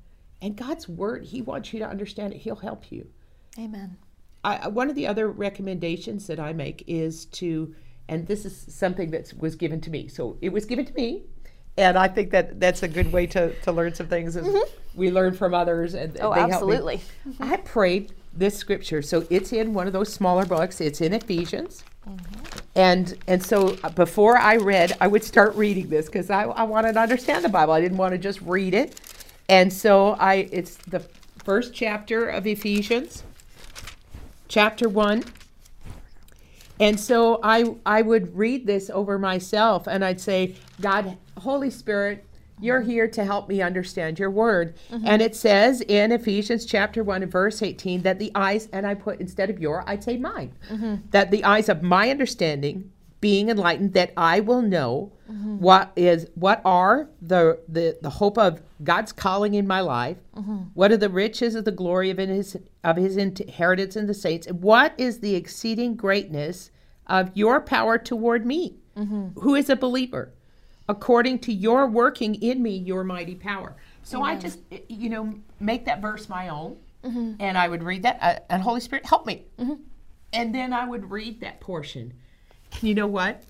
And 0.41 0.57
God's 0.57 0.89
word, 0.89 1.23
he 1.23 1.41
wants 1.41 1.71
you 1.71 1.79
to 1.79 1.87
understand 1.87 2.33
it. 2.33 2.39
He'll 2.41 2.57
help 2.57 2.91
you. 2.91 3.07
Amen. 3.57 3.95
I, 4.43 4.57
I- 4.57 4.67
one 4.67 4.89
of 4.89 4.95
the 4.95 5.07
other 5.07 5.29
recommendations 5.29 6.27
that 6.27 6.37
I 6.39 6.51
make 6.51 6.83
is 6.85 7.25
to, 7.27 7.73
and 8.09 8.27
this 8.27 8.43
is 8.45 8.65
something 8.67 9.09
that 9.11 9.33
was 9.39 9.55
given 9.55 9.79
to 9.81 9.89
me. 9.89 10.09
So 10.09 10.37
it 10.41 10.49
was 10.51 10.65
given 10.65 10.85
to 10.85 10.93
me, 10.93 11.23
and 11.77 11.97
I 11.97 12.07
think 12.07 12.31
that 12.31 12.59
that's 12.59 12.83
a 12.83 12.87
good 12.87 13.11
way 13.11 13.25
to, 13.27 13.53
to 13.61 13.71
learn 13.71 13.93
some 13.93 14.07
things. 14.07 14.35
Is 14.35 14.45
mm-hmm. 14.45 14.79
we 14.93 15.09
learn 15.11 15.33
from 15.33 15.53
others, 15.53 15.95
and 15.95 16.15
Oh, 16.21 16.33
they 16.33 16.39
help 16.39 16.49
me. 16.49 16.53
absolutely. 16.53 17.01
Mm-hmm. 17.27 17.43
I 17.43 17.57
prayed 17.57 18.13
this 18.33 18.57
scripture, 18.57 19.01
so 19.01 19.25
it's 19.29 19.53
in 19.53 19.73
one 19.73 19.87
of 19.87 19.93
those 19.93 20.11
smaller 20.11 20.45
books. 20.45 20.81
It's 20.81 21.01
in 21.01 21.13
Ephesians, 21.13 21.83
mm-hmm. 22.07 22.59
and 22.75 23.17
and 23.27 23.43
so 23.43 23.77
uh, 23.83 23.89
before 23.89 24.37
I 24.37 24.57
read, 24.57 24.95
I 25.01 25.07
would 25.07 25.23
start 25.23 25.55
reading 25.55 25.89
this 25.89 26.05
because 26.05 26.29
I, 26.29 26.43
I 26.43 26.63
wanted 26.63 26.93
to 26.93 26.99
understand 26.99 27.43
the 27.43 27.49
Bible. 27.49 27.73
I 27.73 27.81
didn't 27.81 27.97
want 27.97 28.11
to 28.11 28.19
just 28.19 28.41
read 28.41 28.73
it, 28.75 29.01
and 29.49 29.71
so 29.73 30.11
I 30.19 30.47
it's 30.51 30.75
the 30.75 31.03
first 31.43 31.73
chapter 31.73 32.29
of 32.29 32.45
Ephesians, 32.45 33.23
chapter 34.47 34.87
one. 34.87 35.23
And 36.79 36.99
so 36.99 37.39
I 37.43 37.75
I 37.85 38.01
would 38.01 38.35
read 38.35 38.65
this 38.65 38.89
over 38.89 39.17
myself 39.19 39.87
and 39.87 40.03
I'd 40.03 40.19
say, 40.19 40.55
God, 40.81 41.17
Holy 41.43 41.69
Spirit, 41.69 42.25
you're 42.59 42.81
mm-hmm. 42.81 42.89
here 42.89 43.07
to 43.07 43.23
help 43.25 43.49
me 43.49 43.61
understand 43.61 44.19
your 44.19 44.29
word. 44.29 44.75
Mm-hmm. 44.91 45.07
And 45.07 45.21
it 45.21 45.35
says 45.35 45.81
in 45.81 46.11
Ephesians 46.11 46.65
chapter 46.65 47.03
1 47.03 47.23
and 47.23 47.31
verse 47.31 47.61
18 47.61 48.01
that 48.03 48.19
the 48.19 48.31
eyes, 48.35 48.69
and 48.73 48.85
I 48.87 48.95
put 48.95 49.19
instead 49.19 49.49
of 49.49 49.59
your, 49.59 49.83
I'd 49.87 50.03
say 50.03 50.17
mine, 50.17 50.53
mm-hmm. 50.69 50.95
that 51.11 51.31
the 51.31 51.43
eyes 51.43 51.69
of 51.69 51.83
my 51.83 52.09
understanding 52.09 52.91
being 53.19 53.47
enlightened, 53.49 53.93
that 53.93 54.11
I 54.17 54.41
will 54.41 54.61
know 54.61 55.13
what 55.59 55.93
is 55.95 56.27
what 56.35 56.61
are 56.65 57.09
the, 57.21 57.59
the 57.69 57.97
the 58.01 58.09
hope 58.09 58.37
of 58.37 58.61
God's 58.83 59.13
calling 59.13 59.53
in 59.53 59.65
my 59.65 59.79
life, 59.79 60.17
what 60.73 60.91
are 60.91 60.97
the 60.97 61.09
riches 61.09 61.55
of 61.55 61.63
the 61.63 61.71
glory 61.71 62.09
of 62.09 62.17
his 62.17 62.57
of 62.83 62.97
his 62.97 63.15
inheritance 63.15 63.95
in 63.95 64.07
the 64.07 64.13
saints, 64.13 64.45
and 64.45 64.61
what 64.61 64.93
is 64.97 65.19
the 65.19 65.35
exceeding 65.35 65.95
greatness 65.95 66.69
of 67.07 67.31
your 67.33 67.61
power 67.61 67.97
toward 67.97 68.45
me, 68.45 68.75
who 69.35 69.55
is 69.55 69.69
a 69.69 69.75
believer, 69.77 70.33
according 70.89 71.39
to 71.39 71.53
your 71.53 71.87
working 71.87 72.35
in 72.35 72.61
me 72.61 72.75
your 72.77 73.03
mighty 73.03 73.35
power. 73.35 73.75
So 74.03 74.21
I 74.21 74.35
just 74.35 74.59
eh, 74.71 74.79
you 74.89 75.09
know 75.09 75.33
make 75.59 75.85
that 75.85 76.01
verse 76.01 76.27
my 76.27 76.49
own, 76.49 76.77
mm-hmm. 77.03 77.33
and 77.39 77.57
I 77.57 77.67
would 77.67 77.83
read 77.83 78.03
that, 78.03 78.19
uh, 78.21 78.39
and 78.49 78.61
Holy 78.61 78.81
Spirit 78.81 79.05
help 79.05 79.25
me, 79.25 79.43
mm-hmm. 79.57 79.75
and 80.33 80.53
then 80.53 80.73
I 80.73 80.87
would 80.87 81.09
read 81.09 81.39
that 81.41 81.59
portion. 81.59 82.13
You 82.81 82.95
know 82.95 83.07
what? 83.07 83.43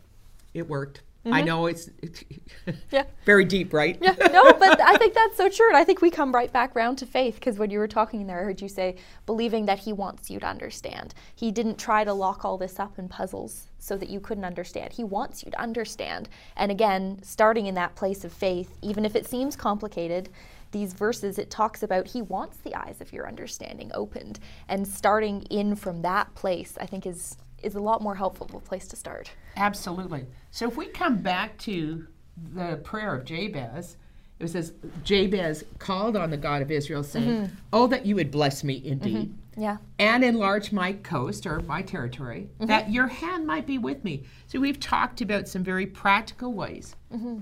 It 0.54 0.68
worked. 0.68 1.02
I 1.26 1.30
mm-hmm. 1.30 1.46
know 1.46 1.66
it's, 1.68 1.90
it's 2.02 2.24
Yeah. 2.92 3.06
very 3.26 3.46
deep, 3.46 3.72
right? 3.72 3.98
Yeah, 4.02 4.14
no, 4.32 4.52
but 4.60 4.82
I 4.82 4.98
think 4.98 5.14
that's 5.14 5.38
so 5.38 5.48
true. 5.48 5.70
And 5.70 5.78
I 5.78 5.84
think 5.86 6.02
we 6.02 6.10
come 6.10 6.34
right 6.34 6.52
back 6.52 6.76
round 6.76 6.98
to 6.98 7.06
faith 7.06 7.36
because 7.36 7.58
when 7.58 7.70
you 7.70 7.80
were 7.80 7.88
talking 7.88 8.28
there, 8.28 8.42
I 8.42 8.44
heard 8.44 8.62
you 8.62 8.68
say 8.68 8.98
believing 9.26 9.66
that 9.68 9.80
He 9.80 9.94
wants 9.94 10.30
you 10.30 10.40
to 10.42 10.46
understand. 10.46 11.14
He 11.34 11.52
didn't 11.52 11.78
try 11.78 12.04
to 12.04 12.14
lock 12.14 12.44
all 12.44 12.58
this 12.58 12.78
up 12.78 13.00
in 13.00 13.08
puzzles 13.08 13.68
so 13.80 13.96
that 13.98 14.10
you 14.10 14.20
couldn't 14.20 14.44
understand. 14.44 14.92
He 14.92 15.06
wants 15.06 15.44
you 15.44 15.52
to 15.52 15.62
understand. 15.62 16.28
And 16.58 16.72
again, 16.72 17.20
starting 17.24 17.68
in 17.68 17.76
that 17.76 17.96
place 17.96 18.26
of 18.26 18.34
faith, 18.34 18.78
even 18.82 19.06
if 19.06 19.16
it 19.16 19.26
seems 19.26 19.56
complicated, 19.56 20.30
these 20.72 20.92
verses 20.94 21.38
it 21.38 21.50
talks 21.50 21.84
about 21.84 22.08
He 22.08 22.22
wants 22.22 22.58
the 22.58 22.76
eyes 22.76 23.00
of 23.00 23.14
your 23.14 23.30
understanding 23.30 23.92
opened. 23.94 24.40
And 24.68 24.86
starting 24.86 25.44
in 25.44 25.76
from 25.78 26.02
that 26.02 26.36
place, 26.36 26.78
I 26.82 26.86
think 26.86 27.06
is 27.06 27.38
is 27.62 27.76
a 27.76 27.80
lot 27.80 28.02
more 28.02 28.16
helpful 28.16 28.46
of 28.46 28.54
a 28.56 28.60
place 28.60 28.90
to 28.90 28.98
start. 28.98 29.32
Absolutely. 29.56 30.26
So 30.52 30.68
if 30.68 30.78
we 30.78 30.88
come 30.88 31.18
back 31.18 31.58
to 31.60 32.08
the 32.54 32.78
prayer 32.84 33.16
of 33.16 33.26
Jabez, 33.26 33.98
it 34.40 34.50
says, 34.50 34.74
Jabez 35.04 35.64
called 35.80 36.18
on 36.18 36.30
the 36.30 36.38
God 36.38 36.62
of 36.62 36.72
Israel, 36.72 37.04
saying, 37.04 37.30
mm-hmm. 37.30 37.56
Oh, 37.72 37.88
that 37.88 38.06
you 38.06 38.16
would 38.16 38.32
bless 38.32 38.64
me 38.64 38.82
indeed, 38.84 39.30
mm-hmm. 39.30 39.62
Yeah. 39.62 39.78
and 40.00 40.24
enlarge 40.24 40.72
my 40.72 40.94
coast 40.94 41.46
or 41.46 41.60
my 41.62 41.82
territory, 41.82 42.50
mm-hmm. 42.56 42.66
that 42.66 42.92
your 42.92 43.08
hand 43.08 43.46
might 43.48 43.66
be 43.66 43.78
with 43.78 44.04
me. 44.04 44.24
So 44.48 44.60
we've 44.60 44.80
talked 44.80 45.22
about 45.22 45.48
some 45.48 45.64
very 45.64 45.86
practical 45.86 46.54
ways 46.54 46.96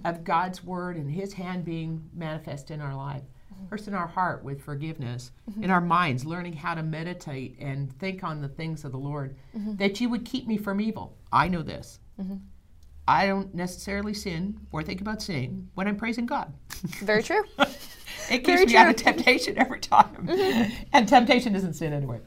of 0.03 0.23
God's 0.23 0.63
word 0.63 0.97
and 0.97 1.09
his 1.09 1.33
hand 1.33 1.63
being 1.65 2.03
manifest 2.13 2.69
in 2.69 2.81
our 2.81 2.95
life. 2.95 3.23
First, 3.69 3.87
in 3.87 3.93
our 3.93 4.07
heart 4.07 4.43
with 4.43 4.61
forgiveness, 4.61 5.31
in 5.47 5.53
mm-hmm. 5.53 5.71
our 5.71 5.81
minds, 5.81 6.25
learning 6.25 6.53
how 6.53 6.75
to 6.75 6.83
meditate 6.83 7.57
and 7.59 7.91
think 7.99 8.23
on 8.23 8.41
the 8.41 8.47
things 8.47 8.83
of 8.85 8.91
the 8.91 8.97
Lord, 8.97 9.35
mm-hmm. 9.55 9.75
that 9.75 10.01
you 10.01 10.09
would 10.09 10.25
keep 10.25 10.47
me 10.47 10.57
from 10.57 10.81
evil. 10.81 11.17
I 11.31 11.47
know 11.47 11.61
this. 11.61 11.99
Mm-hmm. 12.19 12.35
I 13.07 13.27
don't 13.27 13.53
necessarily 13.53 14.13
sin 14.13 14.59
or 14.71 14.83
think 14.83 15.01
about 15.01 15.21
sinning 15.21 15.69
when 15.73 15.87
I'm 15.87 15.97
praising 15.97 16.25
God. 16.25 16.53
Very 17.01 17.23
true. 17.23 17.43
It 18.29 18.45
Very 18.45 18.59
keeps 18.59 18.71
me 18.71 18.77
out 18.77 18.89
of 18.89 18.95
temptation 18.95 19.57
every 19.57 19.79
time. 19.79 20.29
And 20.93 21.07
temptation 21.07 21.55
isn't 21.55 21.73
sin 21.73 21.93
anyway. 21.93 22.19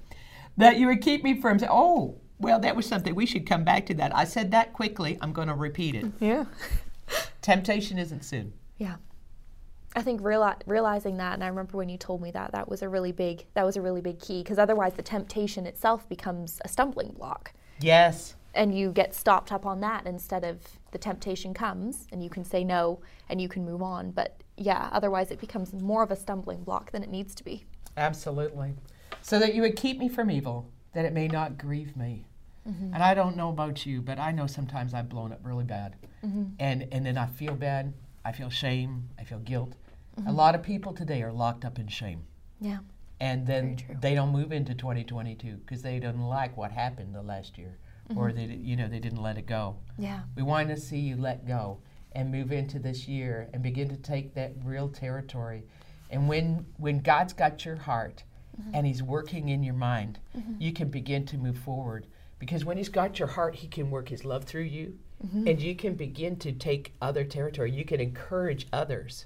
That 0.57 0.77
you 0.77 0.87
would 0.89 1.01
keep 1.01 1.25
me 1.25 1.41
from, 1.41 1.59
oh, 1.69 2.21
well, 2.39 2.59
that 2.61 2.77
was 2.77 2.87
something. 2.87 3.15
We 3.15 3.27
should 3.27 3.47
come 3.47 3.65
back 3.65 3.87
to 3.87 3.95
that. 3.95 4.15
I 4.15 4.25
said 4.25 4.51
that 4.51 4.73
quickly. 4.73 5.17
I'm 5.21 5.33
going 5.33 5.49
to 5.49 5.55
repeat 5.55 5.95
it. 5.95 6.07
yeah. 6.21 6.45
Temptation 7.41 7.99
isn't 7.99 8.25
sin. 8.25 8.53
Yeah. 8.79 8.97
I 9.97 10.03
think 10.03 10.21
reali- 10.23 10.61
realizing 10.67 11.17
that, 11.19 11.35
and 11.35 11.45
I 11.45 11.49
remember 11.49 11.77
when 11.77 11.89
you 11.89 11.97
told 11.97 12.21
me 12.21 12.31
that, 12.33 12.53
that 12.53 12.69
was 12.69 12.83
a 12.83 12.89
really 12.89 13.13
big, 13.13 13.45
that 13.55 13.65
was 13.65 13.77
a 13.77 13.81
really 13.83 14.01
big 14.01 14.19
key, 14.19 14.43
because 14.43 14.59
otherwise 14.59 14.95
the 14.95 15.03
temptation 15.03 15.67
itself 15.67 16.09
becomes 16.09 16.61
a 16.65 16.69
stumbling 16.69 17.13
block, 17.13 17.53
Yes. 17.81 18.35
and 18.55 18.77
you 18.77 18.91
get 18.91 19.15
stopped 19.15 19.53
up 19.53 19.65
on 19.67 19.81
that 19.81 20.07
instead 20.07 20.45
of 20.45 20.59
the 20.91 20.99
temptation 20.99 21.55
comes, 21.55 22.07
and 22.13 22.23
you 22.23 22.31
can 22.31 22.45
say 22.45 22.65
no, 22.65 23.01
and 23.29 23.41
you 23.41 23.49
can 23.49 23.65
move 23.65 23.83
on. 23.83 24.11
But 24.11 24.43
yeah, 24.57 24.89
otherwise 24.93 25.31
it 25.31 25.41
becomes 25.41 25.73
more 25.73 26.03
of 26.03 26.11
a 26.11 26.17
stumbling 26.17 26.65
block 26.65 26.91
than 26.91 27.03
it 27.03 27.11
needs 27.11 27.35
to 27.37 27.45
be. 27.45 27.65
Absolutely. 27.97 28.75
So 29.23 29.39
that 29.39 29.55
you 29.55 29.63
would 29.63 29.77
keep 29.77 29.99
me 29.99 30.09
from 30.09 30.31
evil, 30.31 30.69
that 30.93 31.05
it 31.05 31.13
may 31.13 31.29
not 31.29 31.57
grieve 31.57 31.97
me. 31.97 32.25
Mm-hmm. 32.69 32.95
And 32.95 33.03
I 33.03 33.15
don't 33.15 33.37
know 33.37 33.51
about 33.51 33.87
you, 33.87 34.01
but 34.01 34.19
I 34.19 34.33
know 34.33 34.47
sometimes 34.47 34.95
I've 34.95 35.09
blown 35.09 35.33
up 35.33 35.41
really 35.43 35.65
bad. 35.65 35.95
Mm-hmm. 36.25 36.45
And, 36.59 36.89
and 36.93 37.05
then 37.07 37.19
I 37.19 37.27
feel 37.27 37.55
bad. 37.55 37.93
I 38.25 38.33
feel 38.33 38.51
shame. 38.51 39.09
I 39.19 39.25
feel 39.25 39.39
guilt. 39.39 39.75
A 40.17 40.21
mm-hmm. 40.21 40.37
lot 40.37 40.55
of 40.55 40.63
people 40.63 40.93
today 40.93 41.23
are 41.23 41.33
locked 41.33 41.65
up 41.65 41.79
in 41.79 41.89
shame. 41.89 42.25
Yeah. 42.61 42.79
And 43.21 43.47
then 43.47 43.79
they 44.01 44.15
don't 44.15 44.31
move 44.31 44.53
into 44.53 44.75
2022 44.75 45.57
because 45.57 45.83
they 45.83 45.99
didn't 45.99 46.27
like 46.27 46.57
what 46.57 46.73
happened 46.73 47.15
the 47.15 47.23
last 47.23 47.59
year, 47.59 47.79
or 48.17 48.29
mm-hmm. 48.29 48.37
they, 48.37 48.55
you 48.57 48.77
know, 48.77 48.89
they 48.89 48.99
didn't 48.99 49.23
let 49.23 49.39
it 49.39 49.47
go. 49.47 49.77
Yeah. 49.99 50.21
We 50.37 50.43
want 50.43 50.69
to 50.69 50.77
see 50.77 50.99
you 50.99 51.17
let 51.17 51.47
go 51.47 51.79
and 52.13 52.31
move 52.31 52.53
into 52.53 52.79
this 52.79 53.09
year 53.09 53.49
and 53.53 53.63
begin 53.63 53.89
to 53.89 53.97
take 53.97 54.35
that 54.35 54.53
real 54.65 54.89
territory. 54.89 55.65
And 56.11 56.29
when 56.29 56.67
when 56.77 57.01
God's 57.01 57.33
got 57.33 57.65
your 57.65 57.77
heart 57.77 58.25
mm-hmm. 58.61 58.75
and 58.75 58.87
He's 58.87 59.03
working 59.03 59.49
in 59.49 59.63
your 59.63 59.75
mind, 59.75 60.19
you 60.59 60.73
can 60.73 60.89
begin 60.89 61.25
to 61.27 61.39
move 61.39 61.59
forward. 61.59 62.07
Because 62.39 62.65
when 62.65 62.77
He's 62.77 62.89
got 62.89 63.19
your 63.19 63.29
heart, 63.29 63.55
He 63.57 63.69
can 63.69 63.91
work 63.91 64.09
His 64.09 64.25
love 64.25 64.45
through 64.45 64.63
you, 64.63 64.99
and 65.47 65.61
you 65.61 65.75
can 65.75 65.95
begin 65.95 66.37
to 66.37 66.53
take 66.53 66.93
other 67.01 67.25
territory. 67.25 67.71
You 67.73 67.85
can 67.85 68.01
encourage 68.01 68.67
others. 68.73 69.25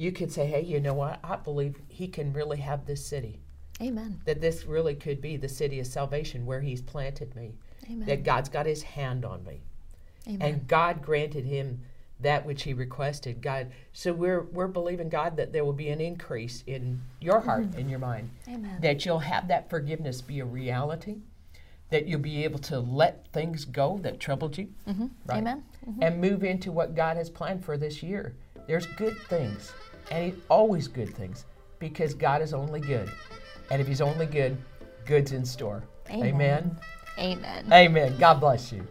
You 0.00 0.12
could 0.12 0.32
say, 0.32 0.46
hey, 0.46 0.62
you 0.62 0.80
know 0.80 0.94
what? 0.94 1.20
I 1.22 1.36
believe 1.36 1.76
He 1.88 2.08
can 2.08 2.32
really 2.32 2.58
have 2.58 2.86
this 2.86 3.04
city. 3.04 3.40
Amen. 3.82 4.20
That 4.24 4.40
this 4.40 4.64
really 4.64 4.94
could 4.94 5.20
be 5.20 5.36
the 5.36 5.48
city 5.48 5.80
of 5.80 5.86
salvation 5.86 6.46
where 6.46 6.60
He's 6.60 6.80
planted 6.80 7.34
me. 7.36 7.52
Amen. 7.90 8.06
That 8.06 8.24
God's 8.24 8.48
got 8.48 8.66
His 8.66 8.82
hand 8.82 9.24
on 9.24 9.44
me. 9.44 9.60
Amen. 10.26 10.42
And 10.42 10.68
God 10.68 11.02
granted 11.02 11.44
him 11.44 11.80
that 12.20 12.44
which 12.44 12.64
he 12.64 12.74
requested. 12.74 13.40
God, 13.40 13.72
so 13.92 14.12
we're 14.12 14.42
we're 14.42 14.68
believing 14.68 15.08
God 15.08 15.36
that 15.36 15.52
there 15.52 15.64
will 15.64 15.72
be 15.72 15.88
an 15.88 16.00
increase 16.00 16.62
in 16.66 17.00
your 17.20 17.40
heart 17.40 17.74
and 17.76 17.88
your 17.88 17.98
mind. 17.98 18.30
Amen. 18.48 18.78
That 18.82 19.04
you'll 19.06 19.20
have 19.20 19.48
that 19.48 19.70
forgiveness 19.70 20.20
be 20.20 20.40
a 20.40 20.44
reality. 20.44 21.16
That 21.88 22.06
you'll 22.06 22.20
be 22.20 22.44
able 22.44 22.58
to 22.60 22.78
let 22.78 23.26
things 23.32 23.64
go 23.64 23.98
that 24.02 24.20
troubled 24.20 24.58
you. 24.58 24.68
Mm-hmm. 24.86 25.06
Right. 25.26 25.38
Amen. 25.38 25.64
And 26.00 26.20
move 26.20 26.44
into 26.44 26.70
what 26.70 26.94
God 26.94 27.16
has 27.16 27.30
planned 27.30 27.64
for 27.64 27.76
this 27.76 28.02
year. 28.02 28.36
There's 28.68 28.86
good 28.86 29.18
things. 29.22 29.72
And 30.10 30.32
he, 30.32 30.40
always 30.48 30.88
good 30.88 31.14
things. 31.14 31.46
Because 31.78 32.14
God 32.14 32.42
is 32.42 32.52
only 32.52 32.80
good. 32.80 33.10
And 33.70 33.80
if 33.80 33.86
he's 33.86 34.00
only 34.00 34.26
good, 34.26 34.56
good's 35.06 35.32
in 35.32 35.44
store. 35.44 35.82
Amen. 36.10 36.24
Amen. 36.24 36.78
Amen. 37.18 37.72
Amen. 37.72 38.16
God 38.18 38.40
bless 38.40 38.72
you. 38.72 38.86